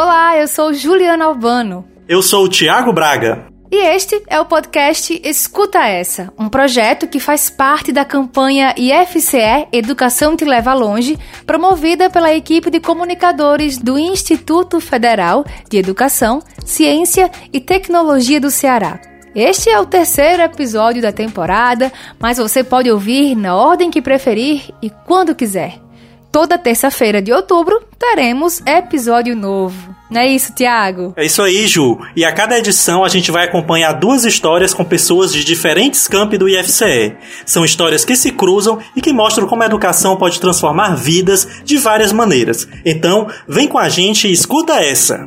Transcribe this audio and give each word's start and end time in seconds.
Olá, 0.00 0.36
eu 0.36 0.46
sou 0.46 0.72
Juliana 0.72 1.24
Albano. 1.24 1.84
Eu 2.08 2.22
sou 2.22 2.44
o 2.44 2.48
Tiago 2.48 2.92
Braga. 2.92 3.48
E 3.68 3.74
este 3.74 4.22
é 4.28 4.38
o 4.38 4.44
podcast 4.44 5.20
Escuta 5.24 5.80
Essa, 5.88 6.32
um 6.38 6.48
projeto 6.48 7.08
que 7.08 7.18
faz 7.18 7.50
parte 7.50 7.90
da 7.90 8.04
campanha 8.04 8.72
IFCE 8.76 9.66
Educação 9.72 10.36
Te 10.36 10.44
Leva 10.44 10.72
Longe, 10.72 11.18
promovida 11.44 12.08
pela 12.08 12.32
equipe 12.32 12.70
de 12.70 12.78
comunicadores 12.78 13.76
do 13.76 13.98
Instituto 13.98 14.80
Federal 14.80 15.44
de 15.68 15.78
Educação, 15.78 16.40
Ciência 16.64 17.28
e 17.52 17.58
Tecnologia 17.58 18.40
do 18.40 18.52
Ceará. 18.52 19.00
Este 19.34 19.68
é 19.68 19.80
o 19.80 19.84
terceiro 19.84 20.44
episódio 20.44 21.02
da 21.02 21.10
temporada, 21.10 21.92
mas 22.20 22.38
você 22.38 22.62
pode 22.62 22.88
ouvir 22.88 23.34
na 23.34 23.56
ordem 23.56 23.90
que 23.90 24.00
preferir 24.00 24.70
e 24.80 24.90
quando 24.90 25.34
quiser. 25.34 25.87
Toda 26.30 26.58
terça-feira 26.58 27.22
de 27.22 27.32
outubro 27.32 27.82
teremos 27.98 28.60
episódio 28.66 29.34
novo. 29.34 29.96
Não 30.10 30.20
é 30.20 30.28
isso, 30.28 30.54
Tiago? 30.54 31.14
É 31.16 31.24
isso 31.24 31.42
aí, 31.42 31.66
Ju. 31.66 31.98
E 32.14 32.24
a 32.24 32.32
cada 32.32 32.58
edição 32.58 33.02
a 33.02 33.08
gente 33.08 33.30
vai 33.30 33.44
acompanhar 33.44 33.94
duas 33.94 34.24
histórias 34.24 34.74
com 34.74 34.84
pessoas 34.84 35.32
de 35.32 35.42
diferentes 35.42 36.06
campi 36.06 36.36
do 36.36 36.48
IFCE. 36.48 37.16
São 37.46 37.64
histórias 37.64 38.04
que 38.04 38.14
se 38.14 38.32
cruzam 38.32 38.78
e 38.94 39.00
que 39.00 39.12
mostram 39.12 39.46
como 39.46 39.62
a 39.62 39.66
educação 39.66 40.16
pode 40.16 40.38
transformar 40.38 40.94
vidas 40.94 41.62
de 41.64 41.78
várias 41.78 42.12
maneiras. 42.12 42.68
Então, 42.84 43.26
vem 43.46 43.66
com 43.66 43.78
a 43.78 43.88
gente 43.88 44.28
e 44.28 44.32
escuta 44.32 44.74
essa. 44.82 45.26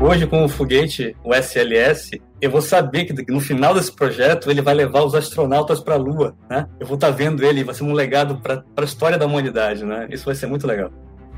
Hoje, 0.00 0.26
com 0.26 0.44
o 0.44 0.48
foguete, 0.48 1.16
o 1.24 1.34
SLS, 1.34 2.20
eu 2.40 2.50
vou 2.50 2.60
saber 2.60 3.04
que 3.04 3.32
no 3.32 3.40
final 3.40 3.74
desse 3.74 3.92
projeto 3.92 4.50
ele 4.50 4.60
vai 4.60 4.74
levar 4.74 5.02
os 5.02 5.14
astronautas 5.14 5.80
para 5.80 5.94
a 5.94 5.98
Lua, 5.98 6.36
né? 6.48 6.66
Eu 6.78 6.86
vou 6.86 6.96
estar 6.96 7.08
tá 7.08 7.12
vendo 7.12 7.44
ele, 7.44 7.64
vai 7.64 7.74
ser 7.74 7.84
um 7.84 7.92
legado 7.92 8.40
para 8.40 8.62
a 8.76 8.84
história 8.84 9.18
da 9.18 9.26
humanidade, 9.26 9.84
né? 9.84 10.06
Isso 10.10 10.24
vai 10.24 10.34
ser 10.34 10.46
muito 10.46 10.66
legal. 10.66 10.90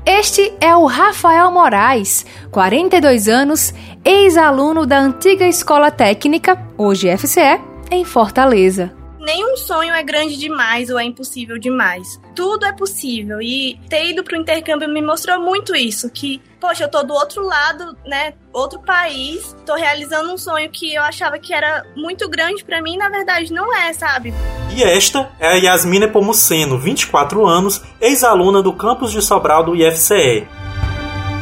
Este 0.05 0.53
é 0.61 0.75
o 0.75 0.85
Rafael 0.85 1.51
Moraes, 1.51 2.25
42 2.51 3.27
anos, 3.27 3.73
ex-aluno 4.03 4.85
da 4.85 4.99
antiga 4.99 5.47
Escola 5.47 5.91
Técnica, 5.91 6.57
hoje 6.77 7.15
FCE, 7.15 7.59
em 7.91 8.03
Fortaleza 8.05 8.98
nenhum 9.29 9.55
sonho 9.55 9.93
é 9.93 10.01
grande 10.01 10.37
demais 10.37 10.89
ou 10.89 10.97
é 10.97 11.03
impossível 11.03 11.59
demais. 11.59 12.19
Tudo 12.35 12.65
é 12.65 12.73
possível. 12.73 13.39
E 13.39 13.79
ter 13.87 14.09
ido 14.09 14.23
pro 14.23 14.35
intercâmbio 14.35 14.89
me 14.89 15.03
mostrou 15.03 15.39
muito 15.39 15.75
isso. 15.75 16.09
Que, 16.09 16.41
poxa, 16.59 16.85
eu 16.85 16.89
tô 16.89 17.03
do 17.03 17.13
outro 17.13 17.43
lado, 17.43 17.95
né? 18.05 18.33
Outro 18.51 18.79
país, 18.79 19.55
tô 19.67 19.75
realizando 19.75 20.33
um 20.33 20.37
sonho 20.37 20.71
que 20.71 20.95
eu 20.95 21.03
achava 21.03 21.37
que 21.37 21.53
era 21.53 21.85
muito 21.95 22.27
grande 22.27 22.63
para 22.63 22.81
mim, 22.81 22.97
na 22.97 23.09
verdade 23.09 23.53
não 23.53 23.71
é, 23.75 23.93
sabe? 23.93 24.33
E 24.75 24.81
esta 24.81 25.29
é 25.39 25.49
a 25.49 25.53
Yasmina 25.53 26.07
Pomuceno, 26.07 26.79
24 26.79 27.45
anos, 27.45 27.83
ex-aluna 28.01 28.63
do 28.63 28.73
campus 28.73 29.11
de 29.11 29.21
Sobral 29.21 29.63
do 29.63 29.75
IFCE. 29.75 30.47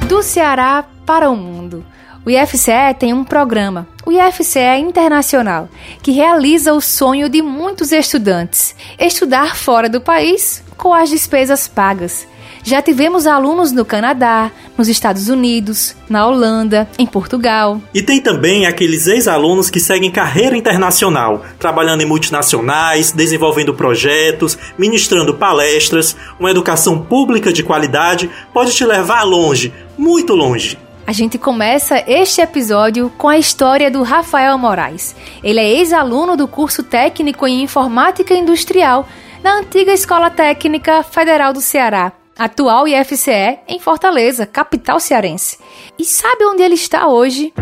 Do 0.09 0.21
Ceará 0.21 0.85
para 1.05 1.29
o 1.29 1.35
mundo. 1.37 1.85
O 2.27 2.29
IFCE 2.29 2.93
tem 2.99 3.13
um 3.13 3.23
programa, 3.23 3.87
o 4.05 4.11
IFCE 4.11 4.81
Internacional, 4.81 5.69
que 6.03 6.11
realiza 6.11 6.73
o 6.73 6.81
sonho 6.81 7.29
de 7.29 7.41
muitos 7.41 7.93
estudantes: 7.93 8.75
estudar 8.99 9.55
fora 9.55 9.87
do 9.87 10.01
país 10.01 10.61
com 10.75 10.93
as 10.93 11.09
despesas 11.09 11.69
pagas. 11.69 12.27
Já 12.65 12.81
tivemos 12.81 13.25
alunos 13.25 13.71
no 13.71 13.85
Canadá, 13.85 14.51
nos 14.77 14.89
Estados 14.89 15.29
Unidos, 15.29 15.95
na 16.09 16.27
Holanda, 16.27 16.85
em 16.99 17.05
Portugal. 17.05 17.81
E 17.93 18.01
tem 18.01 18.19
também 18.19 18.65
aqueles 18.65 19.07
ex-alunos 19.07 19.69
que 19.69 19.79
seguem 19.79 20.11
carreira 20.11 20.57
internacional, 20.57 21.45
trabalhando 21.57 22.01
em 22.01 22.05
multinacionais, 22.05 23.13
desenvolvendo 23.13 23.73
projetos, 23.73 24.57
ministrando 24.77 25.35
palestras. 25.35 26.13
Uma 26.37 26.51
educação 26.51 27.01
pública 27.01 27.53
de 27.53 27.63
qualidade 27.63 28.29
pode 28.53 28.73
te 28.73 28.83
levar 28.83 29.23
longe, 29.23 29.73
muito 29.97 30.35
longe. 30.35 30.77
A 31.07 31.13
gente 31.13 31.37
começa 31.37 32.03
este 32.05 32.41
episódio 32.41 33.09
com 33.11 33.29
a 33.29 33.37
história 33.37 33.89
do 33.89 34.03
Rafael 34.03 34.57
Moraes. 34.57 35.15
Ele 35.41 35.57
é 35.57 35.65
ex-aluno 35.65 36.35
do 36.35 36.49
curso 36.49 36.83
técnico 36.83 37.47
em 37.47 37.63
informática 37.63 38.33
industrial 38.33 39.07
na 39.41 39.57
antiga 39.57 39.93
Escola 39.93 40.29
Técnica 40.29 41.01
Federal 41.03 41.53
do 41.53 41.61
Ceará, 41.61 42.11
atual 42.37 42.89
IFCE, 42.89 43.57
em 43.69 43.79
Fortaleza, 43.79 44.45
capital 44.45 44.99
cearense. 44.99 45.57
E 45.97 46.03
sabe 46.03 46.43
onde 46.43 46.61
ele 46.61 46.75
está 46.75 47.07
hoje? 47.07 47.53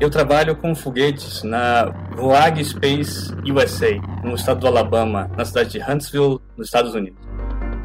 Eu 0.00 0.10
trabalho 0.10 0.56
com 0.56 0.74
foguetes 0.74 1.44
na 1.44 1.84
Voag 2.16 2.64
Space 2.64 3.32
USA, 3.48 3.94
no 4.24 4.34
estado 4.34 4.58
do 4.58 4.66
Alabama, 4.66 5.30
na 5.36 5.44
cidade 5.44 5.70
de 5.70 5.78
Huntsville, 5.78 6.40
nos 6.56 6.66
Estados 6.66 6.96
Unidos. 6.96 7.20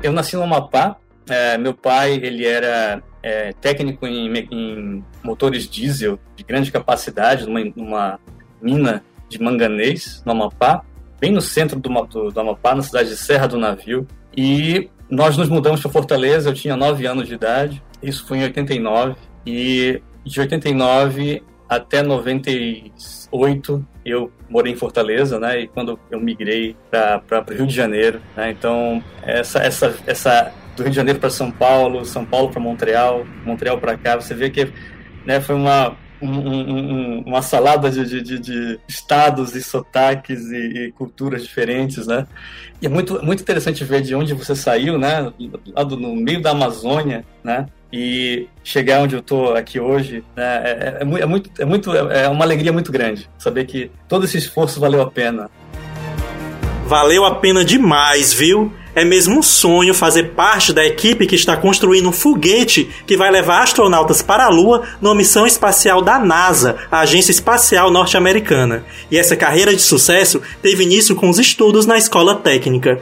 Eu 0.01 0.11
nasci 0.11 0.35
no 0.35 0.41
Amapá. 0.41 0.95
É, 1.29 1.55
meu 1.57 1.73
pai 1.75 2.13
ele 2.13 2.47
era 2.47 3.03
é, 3.25 3.53
técnico 3.53 4.05
em, 4.05 4.31
em, 4.51 5.03
motores 5.23 5.67
diesel 5.67 6.19
de 6.35 6.43
grande 6.43 6.71
capacidade, 6.71 7.47
numa, 7.47 7.59
numa, 7.75 8.19
mina 8.61 9.03
de 9.27 9.41
manganês 9.41 10.21
no 10.23 10.31
Amapá, 10.31 10.83
bem 11.19 11.31
no 11.31 11.41
centro 11.41 11.79
do, 11.79 11.89
do, 11.89 12.29
do 12.29 12.39
Amapá, 12.39 12.75
na 12.75 12.83
cidade 12.83 13.09
de 13.09 13.17
Serra 13.17 13.47
do 13.47 13.57
Navio. 13.57 14.07
E 14.37 14.91
nós 15.09 15.37
nos 15.37 15.49
mudamos 15.49 15.81
para 15.81 15.89
Fortaleza, 15.89 16.49
eu 16.49 16.53
tinha 16.53 16.77
9 16.77 17.07
anos 17.07 17.27
de 17.27 17.33
idade, 17.33 17.81
isso 18.01 18.27
foi 18.27 18.37
em 18.37 18.43
89, 18.43 19.15
e 19.43 20.03
de 20.23 20.39
89 20.39 21.41
até 21.67 22.03
98 22.03 23.87
eu 24.05 24.31
morei 24.47 24.73
em 24.73 24.75
Fortaleza, 24.75 25.39
né? 25.39 25.61
E 25.61 25.67
quando 25.67 25.99
eu 26.11 26.19
migrei 26.19 26.75
para 26.91 27.43
o 27.49 27.53
Rio 27.53 27.65
de 27.65 27.73
Janeiro, 27.73 28.21
né? 28.37 28.51
Então 28.51 29.03
essa 29.23 29.57
essa 29.59 29.95
essa 30.05 30.53
do 30.75 30.83
Rio 30.83 30.91
de 30.91 30.95
Janeiro 30.95 31.19
para 31.19 31.29
São 31.29 31.51
Paulo, 31.51 32.05
São 32.05 32.25
Paulo 32.25 32.49
para 32.49 32.59
Montreal, 32.59 33.25
Montreal 33.45 33.77
para 33.77 33.97
cá, 33.97 34.15
você 34.15 34.33
vê 34.33 34.49
que 34.49 34.69
né, 35.25 35.39
foi 35.41 35.55
uma, 35.55 35.95
um, 36.21 36.29
um, 36.29 37.23
uma 37.25 37.41
salada 37.41 37.89
de, 37.89 38.21
de, 38.21 38.39
de, 38.39 38.79
estados 38.87 39.55
e 39.55 39.63
sotaques 39.63 40.51
e, 40.51 40.55
e, 40.55 40.91
culturas 40.91 41.43
diferentes, 41.43 42.07
né? 42.07 42.27
E 42.81 42.85
é 42.85 42.89
muito, 42.89 43.23
muito 43.23 43.41
interessante 43.41 43.83
ver 43.83 44.01
de 44.01 44.15
onde 44.15 44.33
você 44.33 44.55
saiu, 44.55 44.97
né? 44.97 45.31
Lá 45.73 45.83
do, 45.83 45.97
no 45.97 46.15
meio 46.15 46.41
da 46.41 46.51
Amazônia, 46.51 47.25
né? 47.43 47.67
E 47.91 48.47
chegar 48.63 49.01
onde 49.01 49.15
eu 49.15 49.19
estou 49.19 49.55
aqui 49.55 49.79
hoje, 49.79 50.23
né? 50.35 50.61
É, 50.63 50.69
é, 50.69 50.97
é, 51.01 51.25
muito, 51.25 51.61
é, 51.61 51.65
muito, 51.65 51.95
é 51.95 52.27
uma 52.27 52.45
alegria 52.45 52.73
muito 52.73 52.91
grande 52.91 53.29
saber 53.37 53.65
que 53.65 53.91
todo 54.07 54.25
esse 54.25 54.37
esforço 54.37 54.79
valeu 54.79 55.01
a 55.01 55.09
pena. 55.09 55.49
Valeu 56.87 57.25
a 57.25 57.35
pena 57.35 57.65
demais, 57.65 58.33
viu? 58.33 58.71
É 58.95 59.03
mesmo 59.03 59.39
um 59.39 59.43
sonho 59.43 59.93
fazer 59.93 60.31
parte 60.35 60.71
da 60.71 60.85
equipe 60.85 61.27
que 61.27 61.35
está 61.35 61.57
construindo 61.57 62.07
um 62.07 62.13
foguete 62.13 62.85
que 63.05 63.17
vai 63.17 63.29
levar 63.29 63.61
astronautas 63.61 64.21
para 64.21 64.45
a 64.45 64.49
Lua 64.49 64.87
numa 65.01 65.13
missão 65.13 65.45
espacial 65.45 66.01
da 66.01 66.17
NASA, 66.17 66.77
a 66.89 67.01
Agência 67.01 67.31
Espacial 67.31 67.91
Norte-Americana. 67.91 68.85
E 69.11 69.17
essa 69.17 69.35
carreira 69.35 69.75
de 69.75 69.81
sucesso 69.81 70.41
teve 70.61 70.83
início 70.83 71.13
com 71.13 71.29
os 71.29 71.37
estudos 71.37 71.85
na 71.85 71.97
escola 71.97 72.35
técnica. 72.35 73.01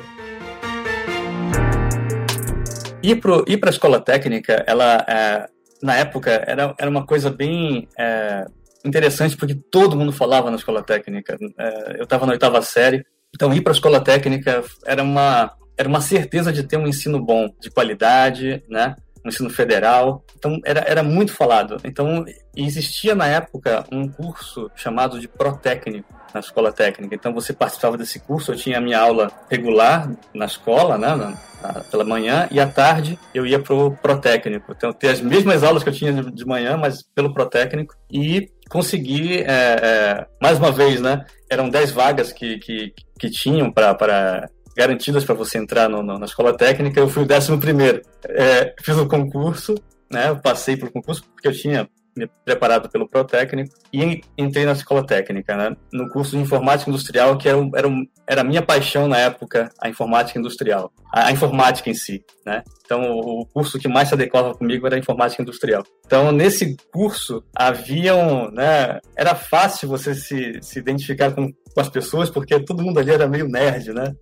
Ir 3.04 3.18
para 3.18 3.70
a 3.70 3.70
escola 3.70 4.00
técnica, 4.00 4.64
ela, 4.66 5.06
é, 5.08 5.46
na 5.82 5.96
época, 5.96 6.44
era, 6.48 6.74
era 6.80 6.90
uma 6.90 7.06
coisa 7.06 7.30
bem 7.30 7.88
é, 8.00 8.46
interessante, 8.84 9.38
porque 9.38 9.54
todo 9.54 9.96
mundo 9.96 10.12
falava 10.12 10.50
na 10.50 10.58
escola 10.58 10.82
técnica. 10.82 11.38
É, 11.60 11.98
eu 12.00 12.06
estava 12.06 12.26
na 12.26 12.32
oitava 12.32 12.62
série, 12.64 13.06
então, 13.34 13.54
ir 13.54 13.62
para 13.62 13.74
a 13.74 13.76
escola 13.76 14.00
técnica 14.00 14.64
era 14.86 15.02
uma, 15.02 15.52
era 15.78 15.90
uma 15.90 16.02
certeza 16.02 16.52
de 16.52 16.64
ter 16.64 16.78
um 16.78 16.88
ensino 16.88 17.24
bom, 17.24 17.50
de 17.60 17.70
qualidade, 17.70 18.64
né? 18.70 18.96
um 19.26 19.30
ensino 19.30 19.50
federal. 19.50 20.24
Então, 20.38 20.60
era, 20.66 20.82
era 20.82 21.04
muito 21.04 21.34
falado. 21.34 21.78
Então, 21.84 22.26
existia 22.56 23.16
na 23.16 23.28
época 23.28 23.86
um 23.92 24.08
curso 24.08 24.70
chamado 24.76 25.20
de 25.20 25.28
pró-técnico 25.28 26.14
na 26.34 26.40
escola 26.40 26.72
técnica. 26.72 27.16
Então, 27.16 27.34
você 27.34 27.54
participava 27.54 27.98
desse 27.98 28.20
curso. 28.20 28.52
Eu 28.52 28.56
tinha 28.56 28.80
a 28.80 28.82
minha 28.82 29.00
aula 29.00 29.32
regular 29.50 30.12
na 30.34 30.46
escola, 30.46 30.98
né? 30.98 31.16
Na, 31.16 31.30
na, 31.62 31.80
pela 31.90 32.04
manhã, 32.04 32.48
e 32.52 32.60
à 32.60 32.68
tarde 32.68 33.18
eu 33.34 33.46
ia 33.46 33.60
para 33.60 33.74
o 33.74 33.96
pró-técnico. 33.96 34.74
Então, 34.76 34.92
ter 34.92 35.10
as 35.10 35.22
mesmas 35.22 35.64
aulas 35.64 35.84
que 35.84 35.90
eu 35.90 35.94
tinha 35.94 36.12
de, 36.12 36.32
de 36.32 36.46
manhã, 36.46 36.76
mas 36.76 37.04
pelo 37.16 37.34
pró-técnico. 37.34 37.96
E 38.12 38.50
consegui, 38.70 39.42
é, 39.42 39.46
é, 39.48 40.28
mais 40.42 40.58
uma 40.58 40.72
vez, 40.72 41.00
né? 41.00 41.26
Eram 41.50 41.70
10 41.70 41.92
vagas 41.92 42.34
que, 42.34 42.58
que, 42.58 42.94
que 43.18 43.30
tinham 43.30 43.72
para 43.72 44.50
garantidas 44.76 45.24
para 45.24 45.36
você 45.36 45.58
entrar 45.58 45.90
no, 45.90 46.02
no, 46.02 46.18
na 46.18 46.26
escola 46.26 46.56
técnica. 46.56 47.00
Eu 47.00 47.08
fui 47.08 47.24
o 47.24 47.28
décimo 47.28 47.60
primeiro. 47.60 48.02
É, 48.30 48.74
fiz 48.82 48.98
o 48.98 49.08
concurso, 49.08 49.76
né? 50.12 50.30
Eu 50.30 50.38
passei 50.38 50.78
pelo 50.78 50.92
concurso 50.92 51.24
porque 51.24 51.48
eu 51.48 51.54
tinha 51.54 51.88
me 52.16 52.30
preparado 52.46 52.90
pelo 52.90 53.08
Protécnico 53.08 53.74
e 53.92 54.22
entrei 54.38 54.66
na 54.66 54.74
escola 54.74 55.06
técnica, 55.06 55.56
né? 55.56 55.76
no 55.92 56.10
curso 56.10 56.32
de 56.32 56.44
informática 56.44 56.90
industrial, 56.90 57.38
que 57.38 57.50
era, 57.50 57.58
era, 57.76 57.90
era 58.28 58.42
a 58.42 58.44
minha 58.44 58.62
paixão 58.62 59.08
na 59.08 59.18
época, 59.18 59.70
a 59.82 59.90
informática 59.90 60.40
industrial, 60.40 60.92
a, 61.12 61.28
a, 61.28 61.32
informática 61.32 61.90
em 61.90 61.94
si. 61.94 62.24
Né? 62.46 62.64
Então, 62.86 63.18
o 63.18 63.46
curso 63.48 63.80
que 63.80 63.88
mais 63.88 64.10
se 64.10 64.14
adequava 64.14 64.54
comigo 64.54 64.86
era 64.86 64.96
a 64.96 65.00
informática 65.00 65.42
industrial. 65.42 65.84
Então, 66.06 66.32
nesse 66.32 66.78
curso, 66.92 67.44
haviam, 67.56 68.52
né, 68.52 69.00
era 69.16 69.34
fácil 69.34 69.90
você 69.90 70.14
se, 70.14 70.60
se 70.62 70.80
identificar 70.80 71.32
com 71.32 71.52
com 71.74 71.82
as 71.82 71.90
pessoas, 71.90 72.30
porque 72.30 72.60
todo 72.60 72.84
mundo 72.84 73.00
ali 73.00 73.12
era 73.12 73.28
meio 73.28 73.48
nerd, 73.48 73.94
né? 73.94 74.14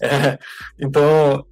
É, 0.00 0.38
então, 0.80 1.44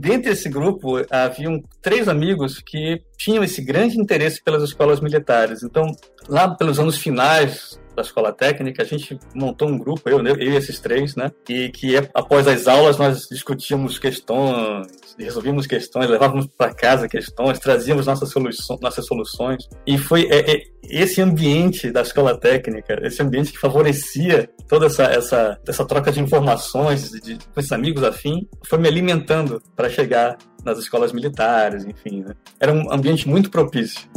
dentro 0.00 0.30
desse 0.30 0.48
grupo 0.48 0.96
haviam 1.10 1.62
três 1.80 2.08
amigos 2.08 2.60
que 2.60 3.00
tinham 3.16 3.42
esse 3.42 3.62
grande 3.62 3.98
interesse 3.98 4.42
pelas 4.42 4.62
escolas 4.62 5.00
militares. 5.00 5.62
Então, 5.62 5.90
lá 6.28 6.54
pelos 6.54 6.78
anos 6.78 6.98
finais 6.98 7.78
da 7.96 8.02
escola 8.02 8.32
técnica, 8.32 8.82
a 8.82 8.86
gente 8.86 9.18
montou 9.34 9.68
um 9.68 9.78
grupo, 9.78 10.08
eu, 10.08 10.24
eu 10.24 10.36
e 10.36 10.56
esses 10.56 10.78
três, 10.78 11.16
né? 11.16 11.32
E 11.48 11.70
que 11.70 11.96
após 12.14 12.46
as 12.46 12.68
aulas 12.68 12.98
nós 12.98 13.26
discutíamos 13.30 13.98
questões, 13.98 14.86
resolvíamos 15.18 15.66
questões, 15.66 16.08
levávamos 16.08 16.46
para 16.46 16.74
casa 16.74 17.08
questões, 17.08 17.58
trazíamos 17.58 18.06
nossas, 18.06 18.30
soluções, 18.30 18.80
nossas 18.80 19.06
soluções. 19.06 19.66
E 19.86 19.96
foi 19.96 20.28
é, 20.30 20.52
é, 20.52 20.62
esse 20.84 21.20
ambiente 21.20 21.90
da 21.90 22.02
escola 22.02 22.38
técnica, 22.38 23.00
esse 23.02 23.22
ambiente 23.22 23.52
que 23.52 23.58
favorecia 23.58 24.48
toda 24.68 24.86
essa, 24.86 25.04
essa, 25.04 25.58
essa 25.66 25.84
troca 25.84 26.12
de 26.12 26.20
informações 26.20 27.10
de, 27.10 27.20
de, 27.20 27.38
com 27.46 27.58
esses 27.58 27.72
amigos 27.72 28.04
afim, 28.04 28.46
foi 28.64 28.78
me 28.78 28.88
alimentando 28.88 29.62
para 29.74 29.88
chegar 29.88 30.36
nas 30.64 30.78
escolas 30.78 31.12
militares, 31.12 31.84
enfim. 31.84 32.24
Né? 32.24 32.34
Era 32.60 32.72
um 32.72 32.92
ambiente 32.92 33.28
muito 33.28 33.50
propício. 33.50 34.08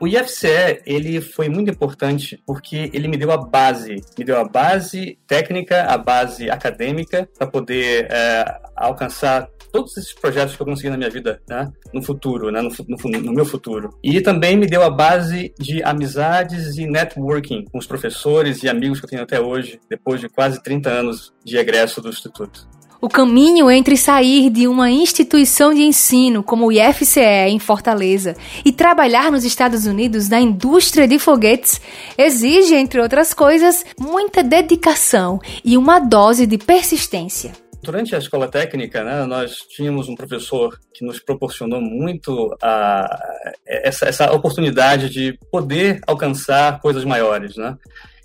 O 0.00 0.08
IFCE, 0.08 0.80
ele 0.86 1.20
foi 1.20 1.50
muito 1.50 1.70
importante 1.70 2.42
porque 2.46 2.90
ele 2.94 3.06
me 3.06 3.18
deu 3.18 3.30
a 3.30 3.36
base, 3.36 3.96
me 4.18 4.24
deu 4.24 4.38
a 4.38 4.48
base 4.48 5.18
técnica, 5.26 5.84
a 5.84 5.98
base 5.98 6.48
acadêmica 6.50 7.28
para 7.36 7.46
poder 7.46 8.08
é, 8.10 8.44
alcançar 8.74 9.46
todos 9.70 9.96
esses 9.98 10.14
projetos 10.14 10.56
que 10.56 10.62
eu 10.62 10.66
consegui 10.66 10.88
na 10.88 10.96
minha 10.96 11.10
vida, 11.10 11.40
né? 11.48 11.70
no 11.92 12.02
futuro, 12.02 12.50
né? 12.50 12.62
no, 12.62 12.70
no, 12.88 13.20
no, 13.20 13.32
meu 13.32 13.44
futuro. 13.44 13.90
E 14.02 14.20
também 14.22 14.56
me 14.56 14.66
deu 14.66 14.82
a 14.82 14.90
base 14.90 15.52
de 15.58 15.82
amizades 15.82 16.78
e 16.78 16.86
networking 16.86 17.66
com 17.70 17.78
os 17.78 17.86
professores 17.86 18.62
e 18.62 18.68
amigos 18.68 19.00
que 19.00 19.06
eu 19.06 19.10
tenho 19.10 19.22
até 19.22 19.38
hoje, 19.38 19.78
depois 19.88 20.20
de 20.20 20.30
quase 20.30 20.62
30 20.62 20.90
anos 20.90 21.32
de 21.44 21.58
egresso 21.58 22.00
do 22.00 22.08
Instituto. 22.08 22.66
O 23.02 23.08
caminho 23.08 23.70
entre 23.70 23.96
sair 23.96 24.50
de 24.50 24.68
uma 24.68 24.90
instituição 24.90 25.72
de 25.72 25.80
ensino 25.80 26.42
como 26.42 26.66
o 26.66 26.72
IFCE 26.72 27.48
em 27.48 27.58
Fortaleza 27.58 28.36
e 28.62 28.70
trabalhar 28.70 29.32
nos 29.32 29.42
Estados 29.42 29.86
Unidos 29.86 30.28
na 30.28 30.38
indústria 30.38 31.08
de 31.08 31.18
foguetes 31.18 31.80
exige, 32.18 32.74
entre 32.74 33.00
outras 33.00 33.32
coisas, 33.32 33.86
muita 33.98 34.42
dedicação 34.42 35.40
e 35.64 35.78
uma 35.78 35.98
dose 35.98 36.46
de 36.46 36.58
persistência. 36.58 37.52
Durante 37.82 38.14
a 38.14 38.18
escola 38.18 38.46
técnica, 38.46 39.02
né, 39.02 39.24
nós 39.24 39.54
tínhamos 39.74 40.06
um 40.06 40.14
professor 40.14 40.78
que 40.92 41.02
nos 41.02 41.18
proporcionou 41.18 41.80
muito 41.80 42.54
a, 42.62 43.18
essa, 43.66 44.06
essa 44.06 44.30
oportunidade 44.30 45.08
de 45.08 45.38
poder 45.50 46.00
alcançar 46.06 46.78
coisas 46.80 47.06
maiores. 47.06 47.56
Né? 47.56 47.74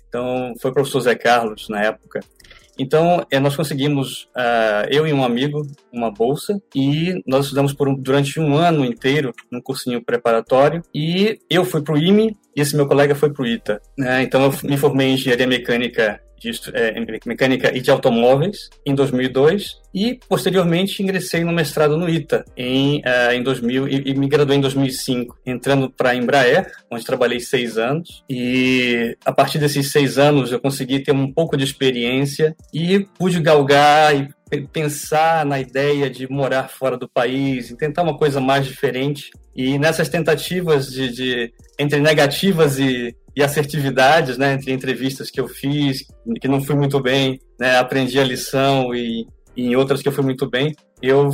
Então, 0.06 0.52
foi 0.60 0.70
o 0.70 0.74
professor 0.74 1.00
Zé 1.00 1.14
Carlos, 1.14 1.70
na 1.70 1.80
época, 1.80 2.20
então, 2.78 3.26
é, 3.30 3.40
nós 3.40 3.56
conseguimos, 3.56 4.24
uh, 4.36 4.86
eu 4.90 5.06
e 5.06 5.12
um 5.12 5.24
amigo, 5.24 5.66
uma 5.92 6.10
bolsa 6.10 6.60
e 6.74 7.22
nós 7.26 7.44
estudamos 7.44 7.72
por 7.72 7.88
um, 7.88 7.94
durante 7.94 8.38
um 8.38 8.56
ano 8.56 8.84
inteiro 8.84 9.32
num 9.50 9.60
cursinho 9.60 10.04
preparatório 10.04 10.82
e 10.94 11.38
eu 11.48 11.64
fui 11.64 11.82
para 11.82 11.94
o 11.94 11.98
IME 11.98 12.36
e 12.54 12.60
esse 12.60 12.76
meu 12.76 12.86
colega 12.86 13.14
foi 13.14 13.32
para 13.32 13.42
o 13.42 13.46
ITA. 13.46 13.80
Né? 13.96 14.22
Então, 14.22 14.44
eu 14.44 14.52
me 14.68 14.76
formei 14.76 15.08
em 15.08 15.14
engenharia 15.14 15.46
mecânica 15.46 16.20
de 16.38 16.50
é, 16.74 16.94
mecânica 17.24 17.76
e 17.76 17.80
de 17.80 17.90
automóveis 17.90 18.70
em 18.84 18.94
2002 18.94 19.80
e 19.94 20.20
posteriormente 20.28 21.02
ingressei 21.02 21.42
no 21.42 21.52
mestrado 21.52 21.96
no 21.96 22.08
ITA 22.08 22.44
em, 22.56 22.98
uh, 22.98 23.32
em 23.32 23.42
2000 23.42 23.88
e, 23.88 24.02
e, 24.10 24.14
me 24.14 24.28
graduei 24.28 24.58
em 24.58 24.60
2005 24.60 25.38
entrando 25.46 25.90
para 25.90 26.10
a 26.10 26.14
Embraer 26.14 26.70
onde 26.90 27.04
trabalhei 27.04 27.40
seis 27.40 27.78
anos. 27.78 28.22
E 28.28 29.16
a 29.24 29.32
partir 29.32 29.58
desses 29.58 29.90
seis 29.90 30.18
anos 30.18 30.52
eu 30.52 30.60
consegui 30.60 31.00
ter 31.00 31.12
um 31.12 31.32
pouco 31.32 31.56
de 31.56 31.64
experiência 31.64 32.54
e 32.72 33.06
pude 33.18 33.40
galgar 33.40 34.14
e 34.14 34.28
pensar 34.72 35.44
na 35.44 35.58
ideia 35.58 36.08
de 36.08 36.30
morar 36.30 36.68
fora 36.68 36.96
do 36.96 37.08
país, 37.08 37.74
tentar 37.78 38.02
uma 38.02 38.16
coisa 38.16 38.40
mais 38.40 38.66
diferente. 38.66 39.30
E 39.54 39.78
nessas 39.78 40.08
tentativas 40.08 40.88
de, 40.90 41.10
de 41.10 41.52
entre 41.78 41.98
negativas 42.00 42.78
e, 42.78 43.14
e 43.34 43.42
assertividades, 43.42 44.38
né, 44.38 44.54
entre 44.54 44.72
entrevistas 44.72 45.30
que 45.30 45.40
eu 45.40 45.48
fiz, 45.48 46.06
que 46.40 46.48
não 46.48 46.62
fui 46.62 46.76
muito 46.76 47.00
bem, 47.00 47.40
né, 47.58 47.76
aprendi 47.76 48.20
a 48.20 48.24
lição 48.24 48.94
e, 48.94 49.26
e 49.56 49.66
em 49.66 49.76
outras 49.76 50.00
que 50.00 50.08
eu 50.08 50.12
fui 50.12 50.24
muito 50.24 50.48
bem, 50.48 50.74
eu 51.02 51.30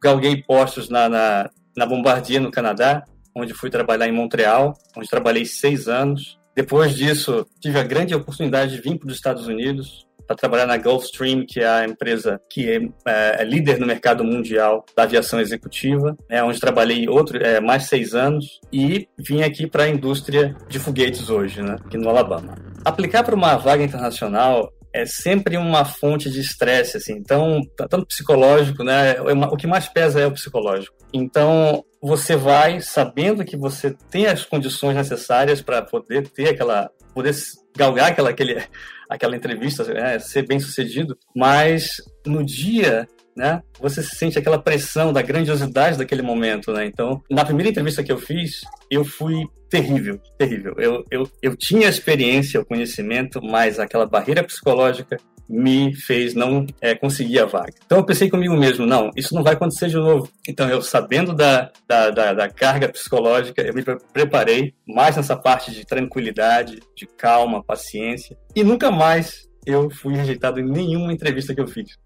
galguei 0.00 0.42
postos 0.42 0.88
na, 0.88 1.08
na, 1.08 1.50
na 1.76 1.86
no 1.86 2.50
Canadá, 2.50 3.04
onde 3.34 3.54
fui 3.54 3.70
trabalhar 3.70 4.06
em 4.06 4.12
Montreal, 4.12 4.74
onde 4.96 5.08
trabalhei 5.08 5.44
seis 5.44 5.88
anos. 5.88 6.38
Depois 6.54 6.94
disso, 6.94 7.46
tive 7.60 7.78
a 7.78 7.82
grande 7.82 8.14
oportunidade 8.14 8.76
de 8.76 8.82
vir 8.82 8.98
para 8.98 9.08
os 9.08 9.14
Estados 9.14 9.46
Unidos, 9.46 10.06
para 10.32 10.36
trabalhar 10.36 10.66
na 10.66 10.76
Gulfstream, 10.76 11.44
que 11.46 11.60
é 11.60 11.68
a 11.68 11.84
empresa 11.84 12.40
que 12.48 12.70
é, 12.70 13.40
é, 13.40 13.44
líder 13.44 13.78
no 13.78 13.86
mercado 13.86 14.24
mundial 14.24 14.84
da 14.96 15.02
aviação 15.02 15.40
executiva, 15.40 16.16
é 16.28 16.42
onde 16.42 16.60
trabalhei 16.60 17.08
outro, 17.08 17.36
é, 17.38 17.60
mais 17.60 17.84
seis 17.84 18.14
anos 18.14 18.60
e 18.72 19.06
vim 19.18 19.42
aqui 19.42 19.66
para 19.66 19.84
a 19.84 19.88
indústria 19.88 20.56
de 20.68 20.78
foguetes 20.78 21.28
hoje, 21.28 21.62
né, 21.62 21.76
aqui 21.84 21.98
no 21.98 22.08
Alabama. 22.08 22.54
Aplicar 22.84 23.22
para 23.22 23.34
uma 23.34 23.56
vaga 23.56 23.84
internacional 23.84 24.72
é 24.92 25.06
sempre 25.06 25.56
uma 25.56 25.84
fonte 25.84 26.30
de 26.30 26.40
estresse, 26.40 26.98
assim. 26.98 27.14
Então, 27.14 27.60
tanto 27.76 28.06
psicológico, 28.06 28.84
né? 28.84 29.12
É 29.16 29.22
o 29.22 29.56
que 29.56 29.66
mais 29.66 29.88
pesa 29.88 30.20
é 30.20 30.26
o 30.26 30.32
psicológico. 30.32 30.94
Então, 31.14 31.82
você 32.02 32.34
vai 32.34 32.80
sabendo 32.80 33.44
que 33.44 33.56
você 33.56 33.94
tem 34.10 34.26
as 34.26 34.44
condições 34.44 34.96
necessárias 34.96 35.62
para 35.62 35.80
poder 35.82 36.28
ter 36.28 36.48
aquela, 36.48 36.90
poder 37.14 37.32
galgar 37.76 38.10
aquela, 38.10 38.30
aquele, 38.30 38.60
aquela 39.08 39.36
entrevista, 39.36 39.84
né, 39.84 40.18
ser 40.18 40.46
bem 40.46 40.58
sucedido, 40.58 41.16
mas 41.34 42.02
no 42.26 42.44
dia 42.44 43.06
né? 43.36 43.62
Você 43.80 44.02
sente 44.02 44.38
aquela 44.38 44.58
pressão 44.58 45.12
da 45.12 45.22
grandiosidade 45.22 45.96
daquele 45.96 46.22
momento, 46.22 46.72
né? 46.72 46.84
Então, 46.84 47.22
na 47.30 47.44
primeira 47.44 47.70
entrevista 47.70 48.02
que 48.02 48.12
eu 48.12 48.18
fiz, 48.18 48.60
eu 48.90 49.04
fui 49.04 49.46
terrível, 49.70 50.20
terrível. 50.38 50.74
Eu, 50.76 51.04
eu, 51.10 51.30
eu 51.40 51.56
tinha 51.56 51.86
a 51.86 51.90
experiência, 51.90 52.60
o 52.60 52.66
conhecimento, 52.66 53.40
mas 53.42 53.78
aquela 53.78 54.06
barreira 54.06 54.44
psicológica 54.44 55.16
me 55.52 55.94
fez 55.94 56.34
não 56.34 56.66
é, 56.80 56.94
conseguir 56.94 57.40
a 57.40 57.44
vaga. 57.44 57.74
Então 57.84 57.98
eu 57.98 58.04
pensei 58.04 58.30
comigo 58.30 58.56
mesmo, 58.56 58.86
não, 58.86 59.10
isso 59.14 59.34
não 59.34 59.42
vai 59.42 59.52
acontecer 59.52 59.88
de 59.88 59.96
novo. 59.96 60.28
Então 60.48 60.66
eu, 60.68 60.80
sabendo 60.80 61.34
da, 61.34 61.70
da, 61.86 62.08
da, 62.08 62.32
da 62.32 62.48
carga 62.48 62.88
psicológica, 62.88 63.60
eu 63.60 63.74
me 63.74 63.84
preparei 64.12 64.72
mais 64.86 65.16
nessa 65.16 65.36
parte 65.36 65.70
de 65.70 65.84
tranquilidade, 65.84 66.80
de 66.96 67.06
calma, 67.06 67.62
paciência, 67.62 68.36
e 68.56 68.64
nunca 68.64 68.90
mais 68.90 69.46
eu 69.66 69.90
fui 69.90 70.14
rejeitado 70.14 70.58
em 70.58 70.64
nenhuma 70.64 71.12
entrevista 71.12 71.54
que 71.54 71.60
eu 71.60 71.66
fiz. 71.66 71.98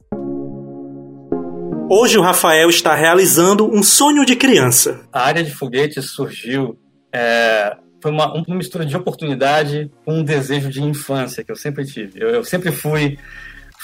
Hoje 1.88 2.18
o 2.18 2.22
Rafael 2.22 2.68
está 2.68 2.96
realizando 2.96 3.64
um 3.72 3.80
sonho 3.80 4.26
de 4.26 4.34
criança. 4.34 5.06
A 5.12 5.22
área 5.22 5.44
de 5.44 5.54
foguetes 5.54 6.10
surgiu 6.10 6.76
é, 7.14 7.76
foi 8.00 8.10
uma, 8.10 8.32
uma 8.32 8.56
mistura 8.56 8.84
de 8.84 8.96
oportunidade 8.96 9.90
com 10.04 10.18
um 10.18 10.24
desejo 10.24 10.68
de 10.68 10.82
infância 10.82 11.42
que 11.42 11.50
eu 11.50 11.56
sempre 11.56 11.84
tive. 11.84 12.20
Eu, 12.20 12.28
eu 12.30 12.44
sempre 12.44 12.70
fui 12.70 13.18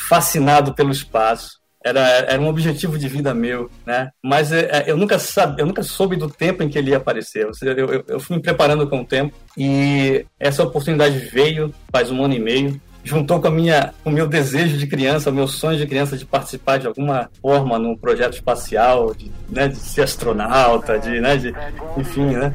fascinado 0.09 0.75
pelo 0.75 0.91
espaço. 0.91 1.61
Era, 1.85 2.01
era 2.01 2.41
um 2.41 2.47
objetivo 2.47 2.97
de 2.97 3.09
vida 3.09 3.35
meu, 3.35 3.69
né? 3.85 4.11
Mas 4.23 4.53
é, 4.53 4.69
é 4.71 4.85
eu 4.87 4.97
nunca 4.97 5.19
sabe, 5.19 5.61
eu 5.61 5.67
nunca 5.67 5.83
soube 5.83 6.15
do 6.15 6.31
tempo 6.31 6.63
em 6.63 6.69
que 6.69 6.79
ele 6.79 6.91
ia 6.91 6.97
aparecer. 6.97 7.45
Eu, 7.45 7.73
eu, 7.73 8.05
eu 8.07 8.21
fui 8.21 8.37
me 8.37 8.43
preparando 8.43 8.89
com 8.89 9.01
o 9.01 9.05
tempo 9.05 9.35
e 9.59 10.25
essa 10.39 10.63
oportunidade 10.63 11.19
veio 11.19 11.75
faz 11.91 12.09
um 12.11 12.25
ano 12.25 12.35
e 12.35 12.39
meio 12.39 12.81
juntou 13.05 13.41
com 13.41 13.49
a 13.49 13.51
minha, 13.51 13.93
o 14.05 14.11
meu 14.11 14.27
desejo 14.27 14.79
de 14.79 14.87
criança, 14.87 15.31
o 15.31 15.33
meu 15.33 15.49
sonho 15.49 15.77
de 15.77 15.87
criança 15.87 16.17
de 16.17 16.25
participar 16.25 16.79
de 16.79 16.87
alguma 16.87 17.29
forma 17.41 17.79
num 17.79 17.97
projeto 17.97 18.35
espacial, 18.35 19.13
de, 19.15 19.31
né, 19.49 19.69
de 19.69 19.77
ser 19.77 20.03
astronauta, 20.03 20.99
de, 20.99 21.21
né, 21.21 21.37
de, 21.37 21.53
enfim, 21.97 22.27
né? 22.27 22.55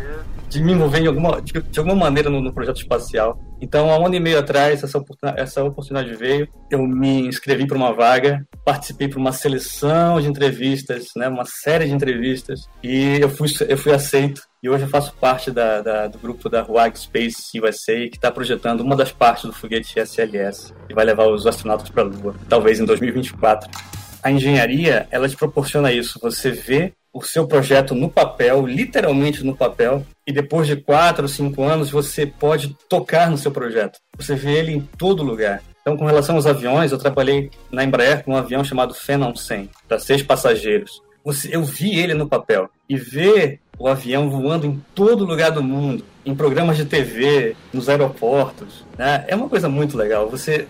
De 0.50 0.63
me 0.63 0.74
envolver 0.74 1.00
em 1.00 1.08
alguma, 1.08 1.42
de, 1.42 1.54
de 1.54 1.80
alguma 1.80 1.96
maneira 1.96 2.30
no, 2.30 2.42
no, 2.42 2.54
projeto 2.54 2.77
espacial. 2.77 3.39
Então, 3.60 3.89
há 3.89 4.00
um 4.00 4.06
ano 4.06 4.16
e 4.16 4.20
meio 4.20 4.39
atrás, 4.39 4.84
essa, 4.84 5.04
essa 5.36 5.63
oportunidade 5.63 6.13
veio, 6.16 6.48
eu 6.70 6.80
me 6.88 7.27
inscrevi 7.27 7.66
para 7.68 7.77
uma 7.77 7.94
vaga, 7.94 8.46
participei 8.63 9.08
para 9.08 9.20
uma 9.20 9.32
seleção 9.32 10.22
de 10.22 10.27
entrevistas, 10.27 11.08
né, 11.16 11.27
uma 11.27 11.46
série 11.46 11.86
de 11.86 11.92
entrevistas, 11.92 12.68
e 12.84 13.18
eu 13.20 13.30
fui, 13.30 13.48
eu 13.68 13.77
fui 13.77 13.94
aceito. 13.94 14.42
E 14.62 14.70
hoje 14.70 14.84
eu 14.84 14.89
faço 14.89 15.13
parte 15.16 15.51
da, 15.51 15.82
da 15.82 16.08
do 16.08 16.18
grupo 16.18 16.50
da 16.50 16.63
Huag 16.63 16.98
Space 16.98 17.60
USA, 17.60 17.94
que 18.10 18.18
está 18.18 18.32
projetando 18.32 18.82
uma 18.82 18.96
das 18.96 19.12
partes 19.12 19.46
do 19.46 19.54
foguete 19.54 20.00
SLS, 20.00 20.74
que 20.88 20.96
vai 20.96 21.06
levar 21.06 21.27
os 21.27 21.46
astronautas 21.46 21.89
para 21.89 22.04
a 22.04 22.06
Lua, 22.06 22.36
talvez 22.50 22.80
em 22.80 22.86
2024 22.86 23.70
a 24.27 24.32
engenharia 24.32 25.08
ela 25.10 25.30
te 25.30 25.38
proporciona 25.38 25.92
isso. 25.92 26.20
Você 26.22 26.51
vê 26.51 26.94
o 27.18 27.24
seu 27.24 27.48
projeto 27.48 27.96
no 27.96 28.10
papel, 28.10 28.66
literalmente 28.66 29.44
no 29.44 29.56
papel, 29.56 30.06
e 30.26 30.32
depois 30.32 30.68
de 30.68 30.76
quatro 30.76 31.24
ou 31.24 31.30
cinco 31.30 31.64
anos 31.64 31.90
você 31.90 32.26
pode 32.26 32.76
tocar 32.88 33.30
no 33.30 33.38
seu 33.38 33.52
projeto. 33.52 34.00
Você 34.18 34.36
vê 34.36 34.54
ele 34.60 34.72
em 34.72 34.82
todo 34.82 35.24
lugar. 35.24 35.64
Então, 35.82 35.98
com 35.98 36.06
relação 36.06 36.36
aos 36.36 36.46
aviões, 36.46 36.92
eu 36.92 36.98
trabalhei 36.98 37.50
na 37.72 37.84
Embraer 37.84 38.24
com 38.24 38.34
um 38.34 38.38
avião 38.38 38.64
chamado 38.64 38.94
Phenom 38.94 39.36
100, 39.36 39.70
para 39.88 40.00
seis 40.00 40.22
passageiros. 40.22 41.02
Eu 41.50 41.64
vi 41.64 41.98
ele 41.98 42.14
no 42.14 42.28
papel 42.28 42.70
e 42.88 42.96
ver 42.96 43.60
o 43.80 43.88
avião 43.88 44.30
voando 44.30 44.66
em 44.66 44.82
todo 44.94 45.26
lugar 45.26 45.52
do 45.52 45.64
mundo, 45.64 46.04
em 46.26 46.36
programas 46.36 46.78
de 46.78 46.86
TV, 46.86 47.56
nos 47.74 47.90
aeroportos, 47.90 48.86
né? 48.98 49.24
é 49.28 49.36
uma 49.36 49.50
coisa 49.50 49.70
muito 49.70 49.98
legal. 49.98 50.30
Você 50.30 50.68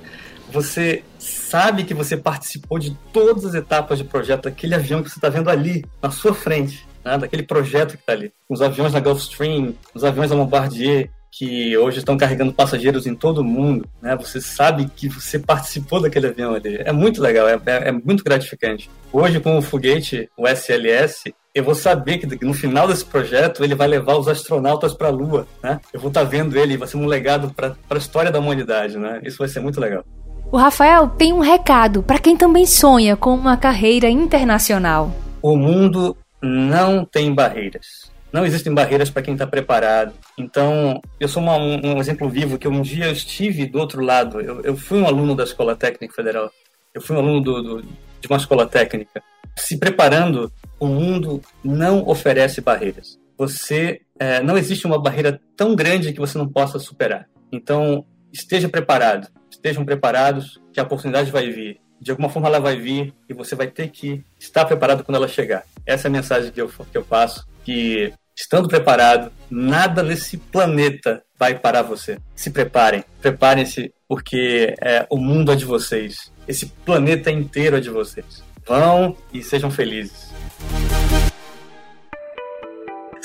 você 0.52 1.04
sabe 1.20 1.84
que 1.84 1.94
você 1.94 2.16
participou 2.16 2.80
de 2.80 2.96
todas 3.12 3.46
as 3.46 3.54
etapas 3.54 3.98
de 3.98 4.04
projeto 4.04 4.44
daquele 4.44 4.76
avião 4.76 5.04
que 5.04 5.10
você 5.10 5.18
está 5.18 5.30
vendo 5.30 5.50
ali, 5.50 5.86
na 6.02 6.12
sua 6.12 6.34
frente, 6.34 6.88
né? 7.04 7.18
daquele 7.18 7.44
projeto 7.44 7.92
que 7.92 8.02
está 8.02 8.14
ali. 8.14 8.32
Os 8.50 8.62
aviões 8.62 8.94
da 8.94 9.00
Gulfstream, 9.00 9.74
os 9.94 10.04
aviões 10.04 10.30
da 10.30 10.36
Bombardier, 10.36 11.10
que 11.32 11.78
hoje 11.78 12.00
estão 12.00 12.18
carregando 12.18 12.52
passageiros 12.52 13.06
em 13.06 13.14
todo 13.14 13.40
o 13.40 13.44
mundo, 13.44 13.88
né? 14.02 14.16
Você 14.16 14.42
sabe 14.42 14.90
que 14.96 15.08
você 15.08 15.38
participou 15.38 16.02
daquele 16.02 16.28
avião 16.28 16.56
ali. 16.56 16.78
É 16.78 16.92
muito 16.92 17.22
legal, 17.22 17.48
é, 17.48 17.62
é, 17.66 17.90
é 17.90 17.92
muito 17.92 18.24
gratificante. 18.24 18.90
Hoje, 19.14 19.40
com 19.40 19.56
o 19.56 19.62
foguete, 19.62 20.28
o 20.36 20.48
SLS, 20.48 21.32
eu 21.54 21.64
vou 21.64 21.76
saber 21.76 22.18
que 22.18 22.44
no 22.44 22.54
final 22.54 22.88
desse 22.88 23.06
projeto 23.06 23.64
ele 23.64 23.76
vai 23.76 23.88
levar 23.88 24.16
os 24.16 24.28
astronautas 24.28 24.96
para 24.96 25.10
a 25.10 25.12
Lua, 25.12 25.48
né? 25.62 25.80
Eu 25.94 26.00
vou 26.00 26.10
estar 26.10 26.24
tá 26.24 26.28
vendo 26.28 26.58
ele, 26.58 26.78
vai 26.78 26.88
ser 26.88 26.98
um 26.98 27.06
legado 27.06 27.54
para 27.54 27.76
a 27.90 27.98
história 27.98 28.32
da 28.32 28.40
humanidade, 28.40 28.98
né? 28.98 29.22
Isso 29.24 29.38
vai 29.38 29.48
ser 29.48 29.60
muito 29.60 29.80
legal. 29.80 30.04
O 30.50 30.56
Rafael 30.56 31.10
tem 31.10 31.34
um 31.34 31.42
recado 31.42 32.02
para 32.02 32.20
quem 32.20 32.38
também 32.38 32.66
sonha 32.66 33.18
com 33.18 33.36
uma 33.36 33.58
carreira 33.58 34.10
internacional. 34.10 35.12
O 35.42 35.58
mundo 35.58 36.16
não 36.42 37.04
tem 37.04 37.34
barreiras. 37.34 38.10
Não 38.32 38.46
existem 38.46 38.74
barreiras 38.74 39.10
para 39.10 39.22
quem 39.22 39.34
está 39.34 39.46
preparado. 39.46 40.14
Então, 40.38 41.02
eu 41.20 41.28
sou 41.28 41.44
uma, 41.44 41.58
um, 41.58 41.98
exemplo 41.98 42.30
vivo 42.30 42.58
que 42.58 42.68
um 42.68 42.82
dia 42.82 43.08
eu 43.08 43.12
estive 43.12 43.66
do 43.66 43.78
outro 43.78 44.02
lado. 44.02 44.40
Eu, 44.40 44.62
eu 44.62 44.78
fui 44.78 45.00
um 45.00 45.06
aluno 45.06 45.36
da 45.36 45.44
Escola 45.44 45.76
Técnica 45.76 46.16
Federal. 46.16 46.50
Eu 46.94 47.02
fui 47.02 47.18
um 47.18 47.20
aluno 47.20 47.42
do, 47.42 47.62
do, 47.62 47.82
de 47.82 48.28
uma 48.30 48.38
escola 48.38 48.66
técnica. 48.66 49.22
Se 49.58 49.78
preparando, 49.78 50.50
o 50.80 50.88
mundo 50.88 51.42
não 51.62 52.08
oferece 52.08 52.62
barreiras. 52.62 53.20
Você 53.38 54.00
é, 54.18 54.42
não 54.42 54.58
existe 54.58 54.88
uma 54.88 55.02
barreira 55.02 55.42
tão 55.58 55.76
grande 55.76 56.14
que 56.14 56.20
você 56.20 56.38
não 56.38 56.48
possa 56.48 56.80
superar. 56.80 57.28
Então, 57.52 58.06
esteja 58.32 58.70
preparado. 58.70 59.28
Estejam 59.58 59.84
preparados 59.84 60.62
que 60.72 60.80
a 60.80 60.84
oportunidade 60.84 61.32
vai 61.32 61.50
vir 61.50 61.80
de 62.00 62.12
alguma 62.12 62.30
forma 62.30 62.48
ela 62.48 62.60
vai 62.60 62.78
vir 62.78 63.12
e 63.28 63.34
você 63.34 63.56
vai 63.56 63.68
ter 63.68 63.90
que 63.90 64.24
estar 64.40 64.66
preparado 64.66 65.04
quando 65.04 65.16
ela 65.16 65.28
chegar. 65.28 65.64
Essa 65.86 66.08
é 66.08 66.10
a 66.10 66.12
mensagem 66.12 66.52
que 66.52 66.62
eu, 66.62 66.70
que 66.70 66.96
eu 66.98 67.04
passo, 67.04 67.48
que 67.64 68.14
estando 68.36 68.68
preparado, 68.68 69.32
nada 69.50 70.04
nesse 70.04 70.38
planeta 70.38 71.24
vai 71.38 71.58
parar 71.58 71.82
você. 71.82 72.20
Se 72.36 72.52
preparem, 72.52 73.04
preparem-se, 73.20 73.92
porque 74.08 74.76
é, 74.80 75.08
o 75.10 75.18
mundo 75.18 75.52
é 75.52 75.56
de 75.56 75.66
vocês. 75.66 76.32
Esse 76.48 76.68
planeta 76.68 77.32
inteiro 77.32 77.78
é 77.78 77.80
de 77.80 77.90
vocês. 77.90 78.44
Vão 78.66 79.16
e 79.34 79.42
sejam 79.42 79.72
felizes. 79.72 80.32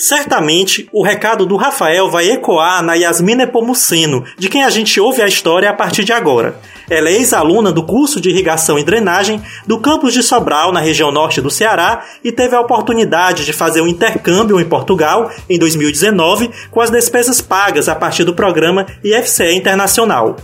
Certamente, 0.02 0.88
o 0.92 1.00
recado 1.00 1.46
do 1.46 1.54
Rafael 1.54 2.10
vai 2.10 2.28
ecoar 2.28 2.82
na 2.82 2.94
Yasmina 2.94 3.44
Epomuceno, 3.44 4.24
de 4.36 4.48
quem 4.48 4.64
a 4.64 4.68
gente 4.68 4.98
ouve 4.98 5.22
a 5.22 5.28
história 5.28 5.70
a 5.70 5.72
partir 5.72 6.02
de 6.02 6.12
agora. 6.12 6.58
Ela 6.90 7.08
é 7.08 7.12
ex-aluna 7.12 7.70
do 7.70 7.86
curso 7.86 8.20
de 8.20 8.28
irrigação 8.28 8.76
e 8.76 8.82
drenagem 8.82 9.40
do 9.64 9.78
campus 9.78 10.12
de 10.12 10.20
Sobral, 10.20 10.72
na 10.72 10.80
região 10.80 11.12
norte 11.12 11.40
do 11.40 11.48
Ceará, 11.48 12.04
e 12.24 12.32
teve 12.32 12.56
a 12.56 12.60
oportunidade 12.60 13.44
de 13.44 13.52
fazer 13.52 13.80
um 13.80 13.86
intercâmbio 13.86 14.60
em 14.60 14.68
Portugal 14.68 15.30
em 15.48 15.56
2019 15.56 16.50
com 16.72 16.80
as 16.80 16.90
despesas 16.90 17.40
pagas 17.40 17.88
a 17.88 17.94
partir 17.94 18.24
do 18.24 18.34
programa 18.34 18.84
IFCE 19.04 19.54
Internacional. 19.54 20.34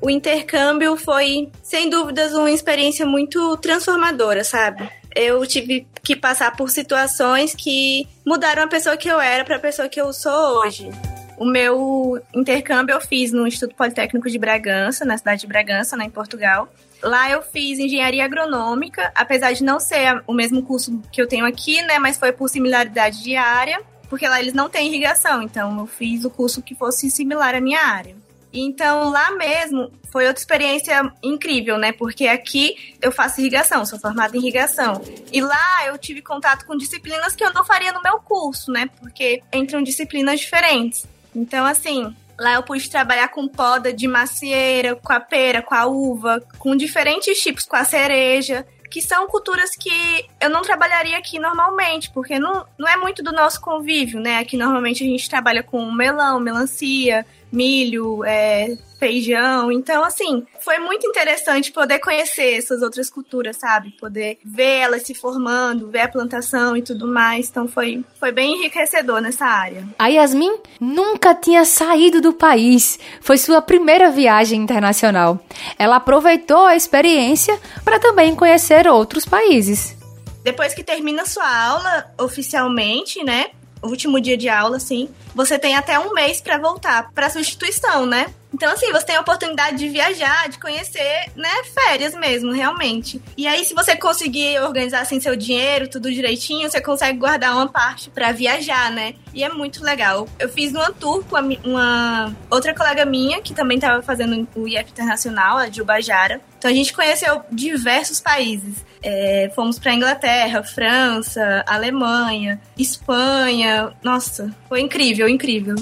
O 0.00 0.08
intercâmbio 0.08 0.96
foi, 0.96 1.48
sem 1.60 1.90
dúvidas, 1.90 2.34
uma 2.34 2.52
experiência 2.52 3.04
muito 3.04 3.56
transformadora, 3.56 4.44
sabe? 4.44 4.88
eu 5.18 5.44
tive 5.46 5.84
que 6.08 6.16
passar 6.16 6.56
por 6.56 6.70
situações 6.70 7.54
que 7.54 8.08
mudaram 8.24 8.62
a 8.62 8.66
pessoa 8.66 8.96
que 8.96 9.08
eu 9.08 9.20
era 9.20 9.44
para 9.44 9.56
a 9.56 9.60
pessoa 9.60 9.90
que 9.90 10.00
eu 10.00 10.10
sou 10.10 10.60
hoje. 10.60 10.88
O 11.36 11.44
meu 11.44 12.18
intercâmbio 12.34 12.94
eu 12.94 13.00
fiz 13.02 13.30
no 13.30 13.46
Instituto 13.46 13.76
Politécnico 13.76 14.30
de 14.30 14.38
Bragança, 14.38 15.04
na 15.04 15.18
cidade 15.18 15.42
de 15.42 15.46
Bragança, 15.46 15.98
né, 15.98 16.06
em 16.06 16.10
Portugal. 16.10 16.66
Lá 17.02 17.30
eu 17.30 17.42
fiz 17.42 17.78
engenharia 17.78 18.24
agronômica, 18.24 19.12
apesar 19.14 19.52
de 19.52 19.62
não 19.62 19.78
ser 19.78 20.22
o 20.26 20.32
mesmo 20.32 20.62
curso 20.62 20.98
que 21.12 21.20
eu 21.20 21.28
tenho 21.28 21.44
aqui, 21.44 21.82
né, 21.82 21.98
mas 21.98 22.16
foi 22.16 22.32
por 22.32 22.48
similaridade 22.48 23.22
de 23.22 23.36
área, 23.36 23.78
porque 24.08 24.26
lá 24.26 24.40
eles 24.40 24.54
não 24.54 24.70
têm 24.70 24.88
irrigação, 24.88 25.42
então 25.42 25.78
eu 25.78 25.86
fiz 25.86 26.24
o 26.24 26.30
curso 26.30 26.62
que 26.62 26.74
fosse 26.74 27.10
similar 27.10 27.54
à 27.54 27.60
minha 27.60 27.84
área. 27.84 28.16
Então, 28.52 29.10
lá 29.10 29.30
mesmo, 29.32 29.92
foi 30.10 30.26
outra 30.26 30.40
experiência 30.40 31.12
incrível, 31.22 31.76
né? 31.76 31.92
Porque 31.92 32.26
aqui 32.26 32.96
eu 33.00 33.12
faço 33.12 33.40
irrigação, 33.40 33.84
sou 33.84 33.98
formada 33.98 34.36
em 34.36 34.40
irrigação. 34.40 35.02
E 35.32 35.40
lá 35.40 35.86
eu 35.86 35.98
tive 35.98 36.22
contato 36.22 36.64
com 36.66 36.76
disciplinas 36.76 37.34
que 37.34 37.44
eu 37.44 37.52
não 37.52 37.64
faria 37.64 37.92
no 37.92 38.02
meu 38.02 38.18
curso, 38.18 38.72
né? 38.72 38.88
Porque 39.00 39.42
entram 39.52 39.82
disciplinas 39.82 40.40
diferentes. 40.40 41.06
Então, 41.34 41.66
assim, 41.66 42.14
lá 42.38 42.54
eu 42.54 42.62
pude 42.62 42.88
trabalhar 42.88 43.28
com 43.28 43.46
poda 43.46 43.92
de 43.92 44.08
macieira, 44.08 44.96
com 44.96 45.12
a 45.12 45.20
pera, 45.20 45.60
com 45.60 45.74
a 45.74 45.86
uva, 45.86 46.42
com 46.58 46.74
diferentes 46.74 47.38
tipos, 47.40 47.66
com 47.66 47.76
a 47.76 47.84
cereja 47.84 48.66
que 48.88 49.02
são 49.02 49.26
culturas 49.26 49.76
que 49.76 50.26
eu 50.40 50.48
não 50.48 50.62
trabalharia 50.62 51.18
aqui 51.18 51.38
normalmente, 51.38 52.10
porque 52.10 52.38
não, 52.38 52.64
não 52.78 52.88
é 52.88 52.96
muito 52.96 53.22
do 53.22 53.32
nosso 53.32 53.60
convívio, 53.60 54.20
né? 54.20 54.38
Aqui 54.38 54.56
normalmente 54.56 55.04
a 55.04 55.06
gente 55.06 55.28
trabalha 55.28 55.62
com 55.62 55.92
melão, 55.92 56.40
melancia, 56.40 57.24
milho, 57.50 58.24
é, 58.24 58.76
feijão. 58.98 59.70
Então, 59.70 60.04
assim, 60.04 60.44
foi 60.60 60.78
muito 60.78 61.06
interessante 61.06 61.72
poder 61.72 61.98
conhecer 62.00 62.58
essas 62.58 62.82
outras 62.82 63.08
culturas, 63.08 63.56
sabe? 63.56 63.92
Poder 63.92 64.38
ver 64.44 64.80
elas 64.80 65.02
se 65.02 65.14
formando, 65.14 65.88
ver 65.88 66.00
a 66.00 66.08
plantação 66.08 66.76
e 66.76 66.82
tudo 66.82 67.06
mais. 67.06 67.48
Então, 67.48 67.68
foi, 67.68 68.04
foi 68.18 68.32
bem 68.32 68.54
enriquecedor 68.54 69.20
nessa 69.20 69.46
área. 69.46 69.86
A 69.98 70.08
Yasmin 70.08 70.58
nunca 70.80 71.34
tinha 71.34 71.64
saído 71.64 72.20
do 72.20 72.32
país. 72.32 72.98
Foi 73.20 73.38
sua 73.38 73.62
primeira 73.62 74.10
viagem 74.10 74.60
internacional. 74.60 75.40
Ela 75.78 75.96
aproveitou 75.96 76.66
a 76.66 76.76
experiência 76.76 77.58
para 77.84 77.98
também 77.98 78.34
conhecer 78.34 78.86
outros 78.88 79.24
países. 79.24 79.96
Depois 80.42 80.72
que 80.72 80.82
termina 80.82 81.26
sua 81.26 81.46
aula 81.46 82.10
oficialmente, 82.18 83.22
né? 83.22 83.50
Último 83.82 84.20
dia 84.20 84.36
de 84.36 84.48
aula, 84.48 84.76
assim, 84.76 85.08
você 85.34 85.58
tem 85.58 85.76
até 85.76 85.98
um 85.98 86.12
mês 86.12 86.40
para 86.40 86.58
voltar 86.58 87.10
para 87.12 87.30
sua 87.30 87.40
instituição, 87.40 88.06
né? 88.06 88.32
Então, 88.52 88.72
assim, 88.72 88.90
você 88.92 89.06
tem 89.06 89.16
a 89.16 89.20
oportunidade 89.20 89.76
de 89.76 89.88
viajar, 89.88 90.48
de 90.48 90.58
conhecer, 90.58 91.30
né, 91.36 91.50
férias 91.74 92.14
mesmo, 92.14 92.52
realmente. 92.52 93.20
E 93.36 93.46
aí, 93.46 93.64
se 93.64 93.74
você 93.74 93.94
conseguir 93.94 94.60
organizar, 94.60 95.00
assim, 95.00 95.20
seu 95.20 95.36
dinheiro, 95.36 95.88
tudo 95.88 96.10
direitinho, 96.10 96.70
você 96.70 96.80
consegue 96.80 97.18
guardar 97.18 97.54
uma 97.54 97.68
parte 97.68 98.10
para 98.10 98.32
viajar, 98.32 98.90
né? 98.90 99.14
E 99.34 99.44
é 99.44 99.48
muito 99.48 99.84
legal. 99.84 100.26
Eu 100.38 100.48
fiz 100.48 100.72
uma 100.72 100.90
tour 100.92 101.24
com 101.24 101.36
uma 101.64 102.34
outra 102.50 102.74
colega 102.74 103.04
minha, 103.04 103.40
que 103.42 103.54
também 103.54 103.76
estava 103.76 104.02
fazendo 104.02 104.48
o 104.54 104.66
IF 104.66 104.90
Internacional, 104.90 105.58
a 105.58 105.70
Jubajara. 105.70 106.40
Então, 106.58 106.70
a 106.70 106.74
gente 106.74 106.92
conheceu 106.92 107.42
diversos 107.52 108.18
países. 108.20 108.84
É, 109.02 109.50
fomos 109.54 109.78
para 109.78 109.94
Inglaterra, 109.94 110.62
França, 110.62 111.62
Alemanha, 111.66 112.60
Espanha. 112.76 113.92
Nossa, 114.02 114.52
foi 114.68 114.80
incrível, 114.80 115.28
incrível. 115.28 115.76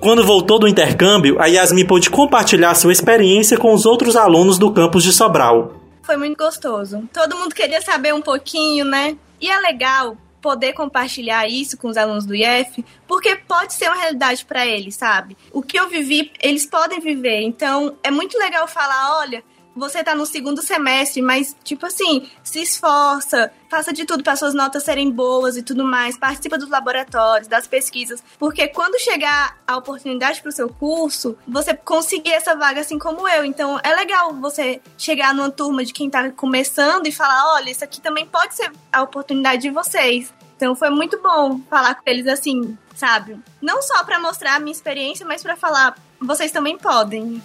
Quando 0.00 0.24
voltou 0.24 0.60
do 0.60 0.68
intercâmbio, 0.68 1.40
a 1.40 1.46
Yasmin 1.46 1.84
pôde 1.84 2.08
compartilhar 2.08 2.72
sua 2.76 2.92
experiência 2.92 3.58
com 3.58 3.74
os 3.74 3.84
outros 3.84 4.14
alunos 4.14 4.56
do 4.56 4.72
campus 4.72 5.02
de 5.02 5.12
Sobral. 5.12 5.72
Foi 6.02 6.16
muito 6.16 6.38
gostoso. 6.38 7.08
Todo 7.12 7.36
mundo 7.36 7.52
queria 7.52 7.82
saber 7.82 8.14
um 8.14 8.22
pouquinho, 8.22 8.84
né? 8.84 9.16
E 9.40 9.50
é 9.50 9.58
legal 9.58 10.16
poder 10.40 10.72
compartilhar 10.72 11.48
isso 11.48 11.76
com 11.76 11.88
os 11.88 11.96
alunos 11.96 12.24
do 12.24 12.34
IF, 12.34 12.84
porque 13.08 13.34
pode 13.36 13.74
ser 13.74 13.88
uma 13.88 14.00
realidade 14.00 14.44
para 14.44 14.64
eles, 14.64 14.94
sabe? 14.94 15.36
O 15.52 15.62
que 15.62 15.78
eu 15.78 15.88
vivi, 15.88 16.30
eles 16.40 16.64
podem 16.64 17.00
viver. 17.00 17.40
Então, 17.42 17.96
é 18.04 18.10
muito 18.10 18.38
legal 18.38 18.68
falar, 18.68 19.18
olha, 19.18 19.42
você 19.78 20.02
tá 20.02 20.14
no 20.14 20.26
segundo 20.26 20.60
semestre, 20.62 21.22
mas, 21.22 21.56
tipo 21.62 21.86
assim, 21.86 22.28
se 22.42 22.60
esforça, 22.60 23.52
faça 23.70 23.92
de 23.92 24.04
tudo 24.04 24.22
para 24.22 24.36
suas 24.36 24.54
notas 24.54 24.82
serem 24.82 25.10
boas 25.10 25.56
e 25.56 25.62
tudo 25.62 25.84
mais, 25.84 26.18
participa 26.18 26.58
dos 26.58 26.68
laboratórios, 26.68 27.48
das 27.48 27.66
pesquisas, 27.66 28.22
porque 28.38 28.68
quando 28.68 29.00
chegar 29.00 29.56
a 29.66 29.76
oportunidade 29.76 30.42
para 30.42 30.48
o 30.48 30.52
seu 30.52 30.68
curso, 30.68 31.36
você 31.46 31.74
conseguir 31.74 32.32
essa 32.32 32.56
vaga 32.56 32.80
assim 32.80 32.98
como 32.98 33.28
eu. 33.28 33.44
Então, 33.44 33.78
é 33.82 33.94
legal 33.94 34.34
você 34.34 34.80
chegar 34.96 35.32
numa 35.34 35.50
turma 35.50 35.84
de 35.84 35.92
quem 35.92 36.10
tá 36.10 36.30
começando 36.30 37.06
e 37.06 37.12
falar: 37.12 37.54
olha, 37.54 37.70
isso 37.70 37.84
aqui 37.84 38.00
também 38.00 38.26
pode 38.26 38.54
ser 38.54 38.72
a 38.92 39.02
oportunidade 39.02 39.62
de 39.62 39.70
vocês. 39.70 40.32
Então, 40.56 40.74
foi 40.74 40.90
muito 40.90 41.20
bom 41.22 41.60
falar 41.70 41.94
com 41.94 42.02
eles 42.06 42.26
assim, 42.26 42.76
sabe? 42.96 43.38
Não 43.62 43.80
só 43.80 44.02
para 44.02 44.18
mostrar 44.18 44.56
a 44.56 44.58
minha 44.58 44.72
experiência, 44.72 45.24
mas 45.24 45.42
para 45.42 45.56
falar: 45.56 45.96
vocês 46.20 46.50
também 46.50 46.76
podem. 46.76 47.40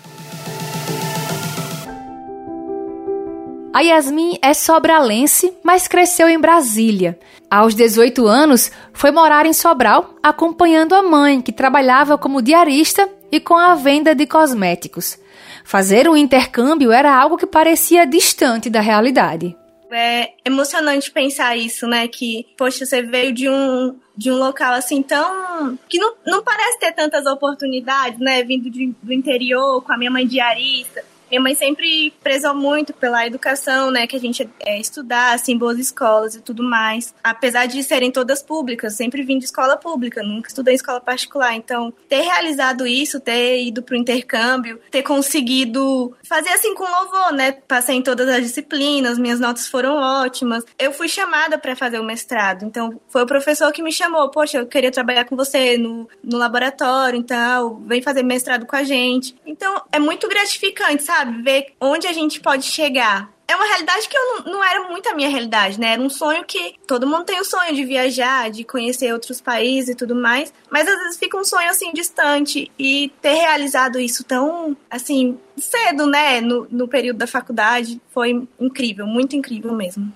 A 3.74 3.82
Yasmin 3.82 4.38
é 4.40 4.54
sobralense, 4.54 5.52
mas 5.64 5.88
cresceu 5.88 6.30
em 6.30 6.40
Brasília. 6.40 7.18
Aos 7.50 7.74
18 7.74 8.28
anos, 8.28 8.72
foi 8.94 9.10
morar 9.10 9.48
em 9.48 9.54
Sobral, 9.54 10.14
acompanhando 10.22 10.94
a 10.94 11.02
mãe, 11.02 11.42
que 11.42 11.52
trabalhava 11.52 12.16
como 12.16 12.40
diarista 12.40 13.10
e 13.32 13.40
com 13.40 13.56
a 13.56 13.74
venda 13.74 14.14
de 14.14 14.28
cosméticos. 14.28 15.18
Fazer 15.66 16.08
um 16.08 16.16
intercâmbio 16.16 16.92
era 16.92 17.20
algo 17.20 17.36
que 17.36 17.48
parecia 17.48 18.06
distante 18.06 18.70
da 18.70 18.80
realidade. 18.80 19.58
É 19.92 20.34
emocionante 20.46 21.10
pensar 21.10 21.58
isso, 21.58 21.88
né? 21.88 22.08
Que, 22.08 22.46
poxa, 22.56 22.86
você 22.86 23.02
veio 23.02 23.34
de 23.34 23.50
um, 23.50 23.96
de 24.16 24.32
um 24.32 24.36
local 24.36 24.74
assim 24.74 25.02
tão. 25.02 25.78
que 25.90 25.98
não, 25.98 26.14
não 26.26 26.44
parece 26.44 26.80
ter 26.80 26.92
tantas 26.92 27.26
oportunidades, 27.26 28.20
né? 28.20 28.44
Vindo 28.44 28.70
de, 28.70 28.94
do 29.02 29.14
interior, 29.14 29.82
com 29.84 29.94
a 29.94 29.98
minha 29.98 30.12
mãe 30.12 30.28
diarista. 30.28 31.04
Minha 31.34 31.42
mãe 31.42 31.56
sempre 31.56 32.14
prezou 32.22 32.54
muito 32.54 32.94
pela 32.94 33.26
educação, 33.26 33.90
né, 33.90 34.06
que 34.06 34.16
a 34.16 34.20
gente 34.20 34.48
é, 34.60 34.80
estudasse 34.80 35.52
em 35.52 35.58
boas 35.58 35.80
escolas 35.80 36.36
e 36.36 36.42
tudo 36.42 36.62
mais. 36.62 37.12
Apesar 37.24 37.66
de 37.66 37.82
serem 37.82 38.12
todas 38.12 38.44
públicas, 38.44 38.94
sempre 38.94 39.24
vim 39.24 39.40
de 39.40 39.46
escola 39.46 39.76
pública, 39.76 40.22
nunca 40.22 40.50
estudei 40.50 40.76
em 40.76 40.76
escola 40.76 41.02
particular. 41.02 41.56
Então, 41.56 41.92
ter 42.08 42.22
realizado 42.22 42.86
isso, 42.86 43.20
ter 43.20 43.64
ido 43.64 43.82
pro 43.82 43.96
intercâmbio, 43.96 44.80
ter 44.92 45.02
conseguido 45.02 46.16
fazer 46.24 46.50
assim 46.50 46.76
com 46.76 46.84
louvor, 46.84 47.34
né? 47.34 47.54
Passei 47.68 47.96
em 47.96 48.04
todas 48.04 48.30
as 48.30 48.44
disciplinas, 48.44 49.18
minhas 49.18 49.40
notas 49.40 49.68
foram 49.68 49.96
ótimas. 49.96 50.64
Eu 50.78 50.94
fui 50.94 51.10
chamada 51.10 51.58
para 51.58 51.76
fazer 51.76 52.00
o 52.00 52.04
mestrado, 52.04 52.64
então 52.64 53.02
foi 53.10 53.24
o 53.24 53.28
professor 53.28 53.72
que 53.72 53.82
me 53.82 53.92
chamou. 53.92 54.30
Poxa, 54.30 54.60
eu 54.60 54.68
queria 54.68 54.92
trabalhar 54.92 55.26
com 55.26 55.36
você 55.36 55.80
no, 55.80 56.08
no 56.24 56.38
laboratório, 56.38 57.18
então 57.18 57.82
vem 57.88 58.04
fazer 58.04 58.22
mestrado 58.22 58.68
com 58.68 58.76
a 58.76 58.84
gente. 58.84 59.36
Então, 59.44 59.82
é 59.92 59.98
muito 59.98 60.30
gratificante, 60.30 61.02
sabe? 61.02 61.23
Sabe? 61.24 61.42
Ver 61.42 61.74
onde 61.80 62.08
a 62.08 62.14
gente 62.14 62.40
pode 62.40 62.66
chegar. 62.66 63.32
É 63.46 63.56
uma 63.56 63.66
realidade 63.66 64.08
que 64.08 64.18
eu 64.18 64.22
não, 64.22 64.54
não, 64.54 64.64
era 64.64 64.88
muito 64.90 65.08
a 65.10 65.14
minha 65.14 65.30
realidade, 65.30 65.80
né? 65.80 65.94
Era 65.94 66.02
um 66.02 66.10
sonho 66.10 66.44
que 66.46 66.76
todo 66.88 67.06
mundo 67.06 67.26
tem 67.26 67.40
o 67.40 67.46
sonho 67.46 67.76
de 67.76 67.84
viajar, 67.84 68.50
de 68.50 68.64
conhecer 68.64 69.12
outros 69.14 69.42
países 69.42 69.90
e 69.90 69.96
tudo 69.96 70.16
mais, 70.16 70.54
mas 70.72 70.88
às 70.88 70.96
vezes 70.96 71.18
fica 71.18 71.38
um 71.38 71.44
sonho 71.44 71.70
assim 71.70 71.92
distante 71.92 72.72
e 72.80 73.12
ter 73.22 73.34
realizado 73.34 74.00
isso 74.00 74.24
tão 74.24 74.76
assim 74.90 75.38
cedo, 75.58 76.08
né? 76.08 76.40
No, 76.40 76.68
no 76.72 76.88
período 76.88 77.18
da 77.18 77.28
faculdade 77.28 78.02
foi 78.10 78.48
incrível, 78.60 79.06
muito 79.06 79.36
incrível 79.36 79.74
mesmo. 79.74 80.12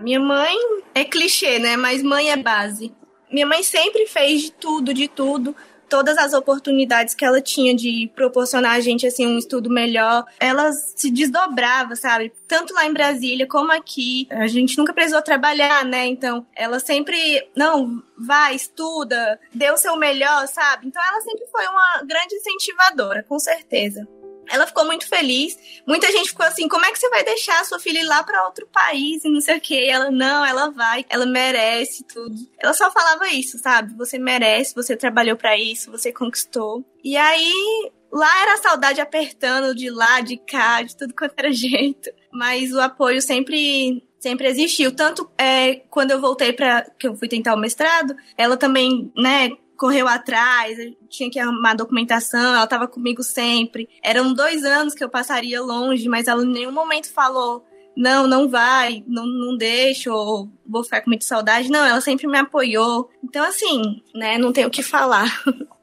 Minha 0.00 0.20
mãe 0.20 0.54
é 0.94 1.04
clichê, 1.04 1.58
né? 1.58 1.76
Mas 1.76 2.02
mãe 2.02 2.30
é 2.30 2.36
base. 2.36 2.92
Minha 3.30 3.46
mãe 3.46 3.62
sempre 3.62 4.06
fez 4.06 4.42
de 4.42 4.52
tudo, 4.52 4.92
de 4.92 5.08
tudo 5.08 5.56
todas 5.92 6.16
as 6.16 6.32
oportunidades 6.32 7.14
que 7.14 7.22
ela 7.22 7.38
tinha 7.38 7.74
de 7.74 8.10
proporcionar 8.16 8.76
a 8.76 8.80
gente 8.80 9.06
assim 9.06 9.26
um 9.26 9.36
estudo 9.36 9.68
melhor, 9.68 10.24
ela 10.40 10.72
se 10.72 11.10
desdobrava, 11.10 11.94
sabe? 11.94 12.32
Tanto 12.48 12.72
lá 12.72 12.86
em 12.86 12.94
Brasília 12.94 13.46
como 13.46 13.70
aqui. 13.70 14.26
A 14.30 14.46
gente 14.46 14.78
nunca 14.78 14.94
precisou 14.94 15.20
trabalhar, 15.20 15.84
né? 15.84 16.06
Então, 16.06 16.46
ela 16.56 16.80
sempre, 16.80 17.46
não, 17.54 18.02
vai, 18.16 18.54
estuda, 18.54 19.38
dê 19.52 19.70
o 19.70 19.76
seu 19.76 19.94
melhor, 19.96 20.48
sabe? 20.48 20.86
Então, 20.86 21.02
ela 21.06 21.20
sempre 21.20 21.44
foi 21.48 21.66
uma 21.66 22.02
grande 22.04 22.36
incentivadora, 22.36 23.22
com 23.28 23.38
certeza. 23.38 24.08
Ela 24.52 24.66
ficou 24.66 24.84
muito 24.84 25.08
feliz. 25.08 25.58
Muita 25.86 26.12
gente 26.12 26.28
ficou 26.28 26.44
assim: 26.44 26.68
como 26.68 26.84
é 26.84 26.92
que 26.92 26.98
você 26.98 27.08
vai 27.08 27.24
deixar 27.24 27.60
a 27.60 27.64
sua 27.64 27.80
filha 27.80 28.00
ir 28.00 28.04
lá 28.04 28.22
para 28.22 28.44
outro 28.44 28.66
país 28.66 29.24
e 29.24 29.30
não 29.30 29.40
sei 29.40 29.56
o 29.56 29.60
quê? 29.60 29.86
ela, 29.88 30.10
não, 30.10 30.44
ela 30.44 30.70
vai, 30.70 31.04
ela 31.08 31.26
merece 31.26 32.04
tudo. 32.04 32.34
Ela 32.58 32.74
só 32.74 32.90
falava 32.90 33.28
isso, 33.28 33.58
sabe? 33.58 33.94
Você 33.96 34.18
merece, 34.18 34.74
você 34.74 34.96
trabalhou 34.96 35.36
para 35.36 35.56
isso, 35.56 35.90
você 35.90 36.12
conquistou. 36.12 36.84
E 37.02 37.16
aí, 37.16 37.90
lá 38.12 38.42
era 38.42 38.54
a 38.54 38.62
saudade 38.62 39.00
apertando 39.00 39.74
de 39.74 39.90
lá, 39.90 40.20
de 40.20 40.36
cá, 40.36 40.82
de 40.82 40.96
tudo 40.96 41.14
quanto 41.14 41.34
era 41.36 41.50
jeito. 41.52 42.10
Mas 42.32 42.72
o 42.72 42.80
apoio 42.80 43.20
sempre 43.20 44.02
sempre 44.22 44.46
existiu. 44.46 44.94
Tanto 44.94 45.28
é, 45.36 45.82
quando 45.90 46.12
eu 46.12 46.20
voltei 46.20 46.52
para 46.52 46.82
que 46.96 47.08
eu 47.08 47.16
fui 47.16 47.26
tentar 47.26 47.54
o 47.54 47.58
mestrado, 47.58 48.14
ela 48.38 48.56
também, 48.56 49.12
né, 49.16 49.50
correu 49.82 50.06
atrás, 50.06 50.78
tinha 51.08 51.28
que 51.28 51.40
arrumar 51.40 51.74
documentação, 51.74 52.54
ela 52.54 52.62
estava 52.62 52.86
comigo 52.86 53.20
sempre. 53.20 53.88
Eram 54.00 54.32
dois 54.32 54.62
anos 54.64 54.94
que 54.94 55.02
eu 55.02 55.08
passaria 55.08 55.60
longe, 55.60 56.08
mas 56.08 56.28
ela 56.28 56.44
em 56.44 56.52
nenhum 56.52 56.70
momento 56.70 57.12
falou 57.12 57.64
não, 57.96 58.28
não 58.28 58.48
vai, 58.48 59.02
não, 59.08 59.26
não 59.26 59.56
deixa, 59.56 60.14
ou 60.14 60.48
vou 60.64 60.84
ficar 60.84 61.00
com 61.00 61.10
muita 61.10 61.26
saudade. 61.26 61.68
Não, 61.68 61.84
ela 61.84 62.00
sempre 62.00 62.28
me 62.28 62.38
apoiou. 62.38 63.10
Então, 63.24 63.44
assim, 63.44 64.00
né, 64.14 64.38
não 64.38 64.52
tenho 64.52 64.68
o 64.68 64.70
que 64.70 64.84
falar. 64.84 65.28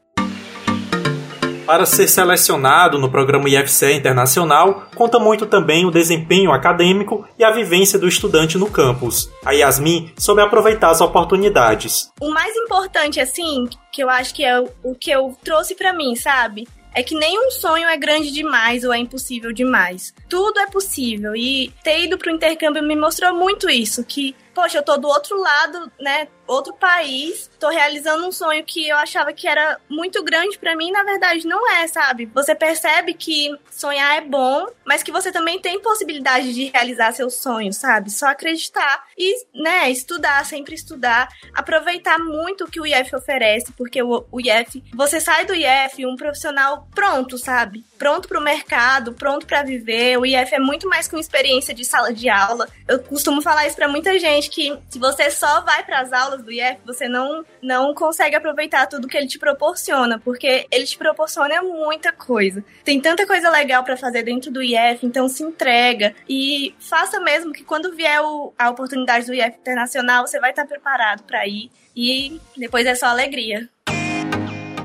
Para 1.69 1.85
ser 1.85 2.07
selecionado 2.07 2.97
no 2.97 3.11
programa 3.11 3.47
IFCE 3.47 3.93
Internacional, 3.93 4.87
conta 4.95 5.19
muito 5.19 5.45
também 5.45 5.85
o 5.85 5.91
desempenho 5.91 6.51
acadêmico 6.51 7.27
e 7.37 7.43
a 7.43 7.51
vivência 7.51 7.99
do 7.99 8.07
estudante 8.07 8.57
no 8.57 8.71
campus. 8.71 9.29
A 9.45 9.51
Yasmin 9.51 10.11
soube 10.17 10.41
aproveitar 10.41 10.89
as 10.89 10.99
oportunidades. 10.99 12.11
O 12.19 12.31
mais 12.31 12.55
importante, 12.55 13.19
assim, 13.19 13.69
que 13.93 14.01
eu 14.01 14.09
acho 14.09 14.33
que 14.33 14.43
é 14.43 14.59
o 14.59 14.95
que 14.95 15.11
eu 15.11 15.37
trouxe 15.43 15.75
para 15.75 15.93
mim, 15.93 16.15
sabe? 16.15 16.67
é 16.93 17.03
que 17.03 17.15
nenhum 17.15 17.51
sonho 17.51 17.87
é 17.87 17.95
grande 17.95 18.31
demais 18.31 18.83
ou 18.83 18.91
é 18.91 18.97
impossível 18.97 19.53
demais. 19.53 20.13
Tudo 20.27 20.59
é 20.59 20.67
possível. 20.67 21.35
E 21.35 21.71
ter 21.83 22.03
ido 22.03 22.17
pro 22.17 22.31
intercâmbio 22.31 22.83
me 22.83 22.95
mostrou 22.95 23.33
muito 23.33 23.69
isso, 23.69 24.03
que, 24.03 24.35
poxa, 24.59 24.77
eu 24.77 24.83
tô 24.83 24.97
do 24.97 25.07
outro 25.07 25.39
lado, 25.39 25.89
né? 26.01 26.27
outro 26.49 26.73
país, 26.73 27.49
tô 27.59 27.69
realizando 27.69 28.27
um 28.27 28.31
sonho 28.31 28.63
que 28.65 28.87
eu 28.87 28.97
achava 28.97 29.31
que 29.31 29.47
era 29.47 29.79
muito 29.87 30.23
grande 30.23 30.57
para 30.57 30.75
mim, 30.75 30.91
na 30.91 31.03
verdade 31.03 31.45
não 31.45 31.69
é, 31.71 31.87
sabe? 31.87 32.25
Você 32.33 32.55
percebe 32.55 33.13
que 33.13 33.55
sonhar 33.69 34.17
é 34.17 34.21
bom, 34.21 34.67
mas 34.83 35.03
que 35.03 35.11
você 35.11 35.31
também 35.31 35.59
tem 35.59 35.79
possibilidade 35.79 36.53
de 36.53 36.65
realizar 36.65 37.11
seus 37.11 37.35
sonhos, 37.35 37.77
sabe? 37.77 38.09
Só 38.09 38.27
acreditar 38.27 39.05
e, 39.15 39.45
né, 39.53 39.91
estudar, 39.91 40.43
sempre 40.45 40.73
estudar, 40.73 41.29
aproveitar 41.53 42.17
muito 42.17 42.63
o 42.63 42.69
que 42.69 42.81
o 42.81 42.85
IF 42.85 43.15
oferece, 43.15 43.71
porque 43.73 44.01
o, 44.01 44.25
IF, 44.39 44.83
você 44.93 45.21
sai 45.21 45.45
do 45.45 45.53
IF 45.53 46.05
um 46.05 46.15
profissional 46.15 46.87
pronto, 46.95 47.37
sabe? 47.37 47.85
Pronto 47.97 48.27
pro 48.27 48.41
mercado, 48.41 49.13
pronto 49.13 49.45
para 49.45 49.61
viver. 49.61 50.17
O 50.17 50.25
IF 50.25 50.55
é 50.55 50.59
muito 50.59 50.87
mais 50.87 51.07
que 51.07 51.15
uma 51.15 51.21
experiência 51.21 51.73
de 51.73 51.85
sala 51.85 52.11
de 52.13 52.29
aula. 52.29 52.67
Eu 52.87 52.99
costumo 52.99 53.41
falar 53.41 53.67
isso 53.67 53.75
para 53.75 53.87
muita 53.87 54.17
gente 54.17 54.48
que 54.49 54.77
se 54.89 54.99
você 54.99 55.29
só 55.31 55.61
vai 55.61 55.83
para 55.83 55.99
as 55.99 56.11
aulas 56.11 56.43
do 56.43 56.51
IF, 56.51 56.79
você 56.85 57.07
não, 57.07 57.45
não 57.61 57.93
consegue 57.93 58.35
aproveitar 58.35 58.87
tudo 58.87 59.07
que 59.07 59.17
ele 59.17 59.27
te 59.27 59.39
proporciona, 59.39 60.19
porque 60.19 60.67
ele 60.71 60.85
te 60.85 60.97
proporciona 60.97 61.61
muita 61.61 62.11
coisa. 62.11 62.63
Tem 62.83 62.99
tanta 62.99 63.25
coisa 63.25 63.49
legal 63.49 63.83
para 63.83 63.97
fazer 63.97 64.23
dentro 64.23 64.51
do 64.51 64.61
IF, 64.61 65.05
então 65.05 65.27
se 65.27 65.43
entrega 65.43 66.15
e 66.27 66.73
faça 66.79 67.19
mesmo 67.19 67.53
que 67.53 67.63
quando 67.63 67.95
vier 67.95 68.21
o, 68.21 68.53
a 68.57 68.69
oportunidade 68.69 69.25
do 69.25 69.33
IF 69.33 69.57
Internacional, 69.59 70.25
você 70.25 70.39
vai 70.39 70.49
estar 70.49 70.65
preparado 70.65 71.23
para 71.23 71.45
ir 71.47 71.69
e 71.95 72.39
depois 72.57 72.85
é 72.85 72.95
só 72.95 73.07
alegria. 73.07 73.69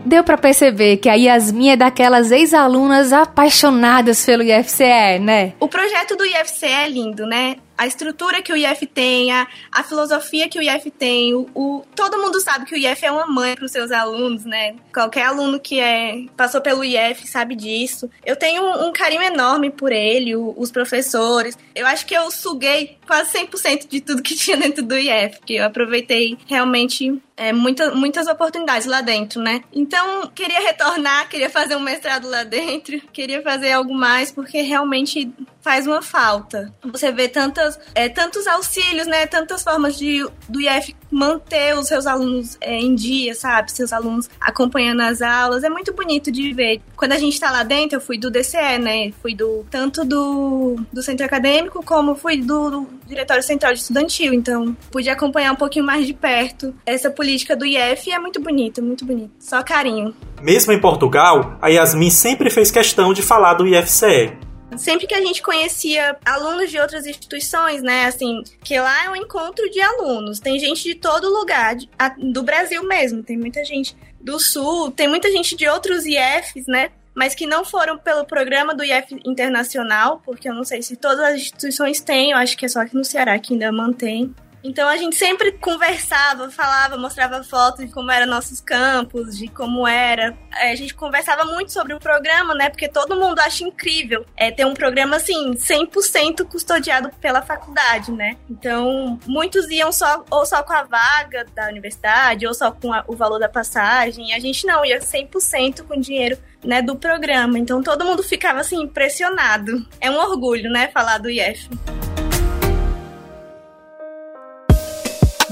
Deu 0.04 0.22
para 0.22 0.36
perceber 0.36 0.98
que 0.98 1.08
a 1.08 1.14
Yasmin 1.14 1.70
é 1.70 1.76
daquelas 1.76 2.30
ex-alunas 2.30 3.10
apaixonadas 3.10 4.24
pelo 4.24 4.42
IFCE, 4.42 5.18
né? 5.18 5.54
O 5.58 5.66
projeto 5.66 6.14
do 6.14 6.26
IFCE 6.26 6.66
é 6.66 6.88
lindo, 6.88 7.26
né? 7.26 7.56
A 7.76 7.86
estrutura 7.86 8.42
que 8.42 8.52
o 8.52 8.56
IF 8.56 8.86
tem, 8.86 9.32
a, 9.32 9.46
a 9.70 9.82
filosofia 9.82 10.48
que 10.48 10.58
o 10.58 10.62
IF 10.62 10.90
tem, 10.90 11.34
o, 11.34 11.48
o, 11.54 11.84
todo 11.94 12.18
mundo 12.18 12.40
sabe 12.40 12.64
que 12.64 12.74
o 12.74 12.78
IF 12.78 13.04
é 13.04 13.10
uma 13.10 13.26
mãe 13.26 13.54
para 13.54 13.64
os 13.64 13.72
seus 13.72 13.90
alunos, 13.90 14.44
né? 14.44 14.76
Qualquer 14.92 15.26
aluno 15.26 15.58
que 15.58 15.80
é 15.80 16.26
passou 16.36 16.60
pelo 16.60 16.84
IF 16.84 17.26
sabe 17.26 17.54
disso. 17.54 18.08
Eu 18.24 18.36
tenho 18.36 18.62
um, 18.62 18.88
um 18.88 18.92
carinho 18.92 19.22
enorme 19.22 19.70
por 19.70 19.92
ele, 19.92 20.36
o, 20.36 20.54
os 20.56 20.70
professores. 20.70 21.58
Eu 21.74 21.86
acho 21.86 22.06
que 22.06 22.14
eu 22.14 22.30
suguei 22.30 22.96
quase 23.06 23.36
100% 23.38 23.88
de 23.88 24.00
tudo 24.00 24.22
que 24.22 24.34
tinha 24.36 24.56
dentro 24.56 24.82
do 24.82 24.96
IF, 24.96 25.38
porque 25.38 25.54
eu 25.54 25.64
aproveitei 25.64 26.38
realmente 26.46 27.20
é, 27.36 27.52
muita, 27.52 27.92
muitas 27.94 28.26
oportunidades 28.26 28.86
lá 28.86 29.00
dentro, 29.00 29.40
né? 29.40 29.62
Então, 29.72 30.30
queria 30.34 30.60
retornar, 30.60 31.28
queria 31.28 31.50
fazer 31.50 31.76
um 31.76 31.80
mestrado 31.80 32.28
lá 32.28 32.44
dentro, 32.44 33.00
queria 33.12 33.42
fazer 33.42 33.72
algo 33.72 33.92
mais, 33.92 34.30
porque 34.30 34.62
realmente 34.62 35.32
faz 35.64 35.86
uma 35.86 36.02
falta. 36.02 36.70
Você 36.84 37.10
vê 37.10 37.26
tantas, 37.26 37.80
é, 37.94 38.06
tantos 38.06 38.46
auxílios, 38.46 39.06
né? 39.06 39.26
Tantas 39.26 39.62
formas 39.62 39.96
de 39.96 40.22
do 40.46 40.60
IF 40.60 40.94
manter 41.10 41.74
os 41.74 41.88
seus 41.88 42.06
alunos 42.06 42.58
é, 42.60 42.78
em 42.78 42.94
dia, 42.94 43.34
sabe? 43.34 43.72
Seus 43.72 43.90
alunos 43.90 44.28
acompanhando 44.38 45.00
as 45.00 45.22
aulas. 45.22 45.64
É 45.64 45.70
muito 45.70 45.94
bonito 45.94 46.30
de 46.30 46.52
ver. 46.52 46.82
Quando 46.94 47.12
a 47.12 47.18
gente 47.18 47.40
tá 47.40 47.50
lá 47.50 47.62
dentro, 47.62 47.96
eu 47.96 48.00
fui 48.00 48.18
do 48.18 48.30
DCE, 48.30 48.78
né? 48.78 49.10
Fui 49.22 49.34
do 49.34 49.64
tanto 49.70 50.04
do, 50.04 50.76
do 50.92 51.02
centro 51.02 51.24
acadêmico 51.24 51.82
como 51.82 52.14
fui 52.14 52.36
do, 52.36 52.70
do 52.70 52.88
Diretório 53.06 53.42
Central 53.42 53.72
de 53.72 53.80
Estudantil. 53.80 54.34
Então, 54.34 54.76
pude 54.90 55.08
acompanhar 55.08 55.52
um 55.52 55.56
pouquinho 55.56 55.86
mais 55.86 56.06
de 56.06 56.12
perto 56.12 56.74
essa 56.84 57.10
política 57.10 57.56
do 57.56 57.64
IF 57.64 58.12
é 58.12 58.18
muito 58.18 58.38
bonito, 58.38 58.82
muito 58.82 59.06
bonito. 59.06 59.32
Só 59.38 59.62
carinho. 59.62 60.14
Mesmo 60.42 60.72
em 60.72 60.80
Portugal, 60.80 61.56
a 61.62 61.68
Yasmin 61.68 62.10
sempre 62.10 62.50
fez 62.50 62.70
questão 62.70 63.14
de 63.14 63.22
falar 63.22 63.54
do 63.54 63.66
IFCE 63.66 64.36
sempre 64.76 65.06
que 65.06 65.14
a 65.14 65.20
gente 65.20 65.42
conhecia 65.42 66.16
alunos 66.24 66.70
de 66.70 66.78
outras 66.78 67.06
instituições, 67.06 67.82
né, 67.82 68.06
assim, 68.06 68.42
que 68.62 68.78
lá 68.78 69.04
é 69.04 69.10
um 69.10 69.16
encontro 69.16 69.68
de 69.70 69.80
alunos, 69.80 70.40
tem 70.40 70.58
gente 70.58 70.82
de 70.82 70.94
todo 70.94 71.28
lugar, 71.28 71.76
de, 71.76 71.88
a, 71.98 72.08
do 72.08 72.42
Brasil 72.42 72.82
mesmo, 72.84 73.22
tem 73.22 73.36
muita 73.36 73.64
gente 73.64 73.96
do 74.20 74.38
Sul, 74.38 74.90
tem 74.90 75.08
muita 75.08 75.30
gente 75.30 75.56
de 75.56 75.68
outros 75.68 76.04
IFs, 76.06 76.66
né, 76.66 76.90
mas 77.14 77.34
que 77.34 77.46
não 77.46 77.64
foram 77.64 77.96
pelo 77.96 78.24
programa 78.24 78.74
do 78.74 78.82
IF 78.82 79.16
Internacional, 79.24 80.20
porque 80.24 80.48
eu 80.48 80.54
não 80.54 80.64
sei 80.64 80.82
se 80.82 80.96
todas 80.96 81.20
as 81.20 81.34
instituições 81.36 82.00
têm, 82.00 82.32
eu 82.32 82.38
acho 82.38 82.56
que 82.56 82.64
é 82.64 82.68
só 82.68 82.80
aqui 82.80 82.96
no 82.96 83.04
Ceará 83.04 83.38
que 83.38 83.52
ainda 83.52 83.70
mantém. 83.70 84.34
Então 84.64 84.88
a 84.88 84.96
gente 84.96 85.14
sempre 85.14 85.52
conversava, 85.52 86.50
falava, 86.50 86.96
mostrava 86.96 87.44
fotos 87.44 87.84
de 87.84 87.92
como 87.92 88.10
eram 88.10 88.26
nossos 88.26 88.62
campos, 88.62 89.36
de 89.36 89.46
como 89.46 89.86
era. 89.86 90.34
É, 90.56 90.72
a 90.72 90.74
gente 90.74 90.94
conversava 90.94 91.44
muito 91.44 91.70
sobre 91.70 91.92
o 91.92 92.00
programa, 92.00 92.54
né? 92.54 92.70
Porque 92.70 92.88
todo 92.88 93.14
mundo 93.14 93.38
acha 93.40 93.62
incrível 93.62 94.24
é, 94.34 94.50
ter 94.50 94.64
um 94.64 94.72
programa 94.72 95.16
assim, 95.16 95.52
100% 95.52 96.46
custodiado 96.46 97.10
pela 97.20 97.42
faculdade, 97.42 98.10
né? 98.10 98.38
Então 98.48 99.20
muitos 99.26 99.68
iam 99.70 99.92
só 99.92 100.24
ou 100.30 100.46
só 100.46 100.62
com 100.62 100.72
a 100.72 100.82
vaga 100.82 101.44
da 101.54 101.68
universidade, 101.68 102.46
ou 102.46 102.54
só 102.54 102.72
com 102.72 102.90
a, 102.90 103.04
o 103.06 103.14
valor 103.14 103.38
da 103.38 103.50
passagem. 103.50 104.32
A 104.32 104.38
gente 104.38 104.66
não, 104.66 104.82
ia 104.82 104.98
100% 104.98 105.82
com 105.82 106.00
dinheiro 106.00 106.38
né, 106.64 106.80
do 106.80 106.96
programa. 106.96 107.58
Então 107.58 107.82
todo 107.82 108.04
mundo 108.04 108.22
ficava 108.22 108.60
assim 108.60 108.80
impressionado. 108.80 109.86
É 110.00 110.10
um 110.10 110.16
orgulho, 110.16 110.70
né, 110.70 110.88
falar 110.88 111.18
do 111.18 111.28
IF. 111.28 111.68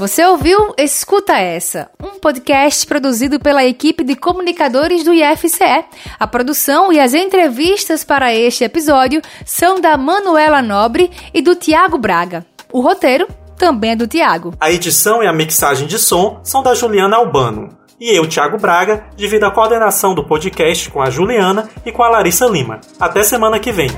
Você 0.02 0.26
ouviu 0.26 0.74
Escuta 0.76 1.34
Essa, 1.34 1.88
um 2.02 2.18
podcast 2.18 2.84
produzido 2.88 3.38
pela 3.38 3.64
equipe 3.64 4.02
de 4.02 4.16
comunicadores 4.16 5.04
do 5.04 5.14
IFCE. 5.14 5.84
A 6.18 6.26
produção 6.26 6.92
e 6.92 6.98
as 6.98 7.14
entrevistas 7.14 8.02
para 8.02 8.34
este 8.34 8.64
episódio 8.64 9.22
são 9.46 9.80
da 9.80 9.96
Manuela 9.96 10.60
Nobre 10.60 11.08
e 11.32 11.40
do 11.40 11.54
Tiago 11.54 11.98
Braga. 11.98 12.44
O 12.72 12.80
roteiro 12.80 13.28
também 13.56 13.92
é 13.92 13.96
do 13.96 14.08
Tiago. 14.08 14.52
A 14.58 14.72
edição 14.72 15.22
e 15.22 15.26
a 15.28 15.32
mixagem 15.32 15.86
de 15.86 16.00
som 16.00 16.40
são 16.42 16.64
da 16.64 16.74
Juliana 16.74 17.18
Albano. 17.18 17.68
E 18.00 18.10
eu, 18.10 18.28
Tiago 18.28 18.58
Braga, 18.58 19.04
divido 19.14 19.46
a 19.46 19.52
coordenação 19.52 20.16
do 20.16 20.26
podcast 20.26 20.90
com 20.90 21.00
a 21.00 21.10
Juliana 21.10 21.70
e 21.86 21.92
com 21.92 22.02
a 22.02 22.08
Larissa 22.08 22.46
Lima. 22.46 22.80
Até 22.98 23.22
semana 23.22 23.60
que 23.60 23.70
vem. 23.70 23.88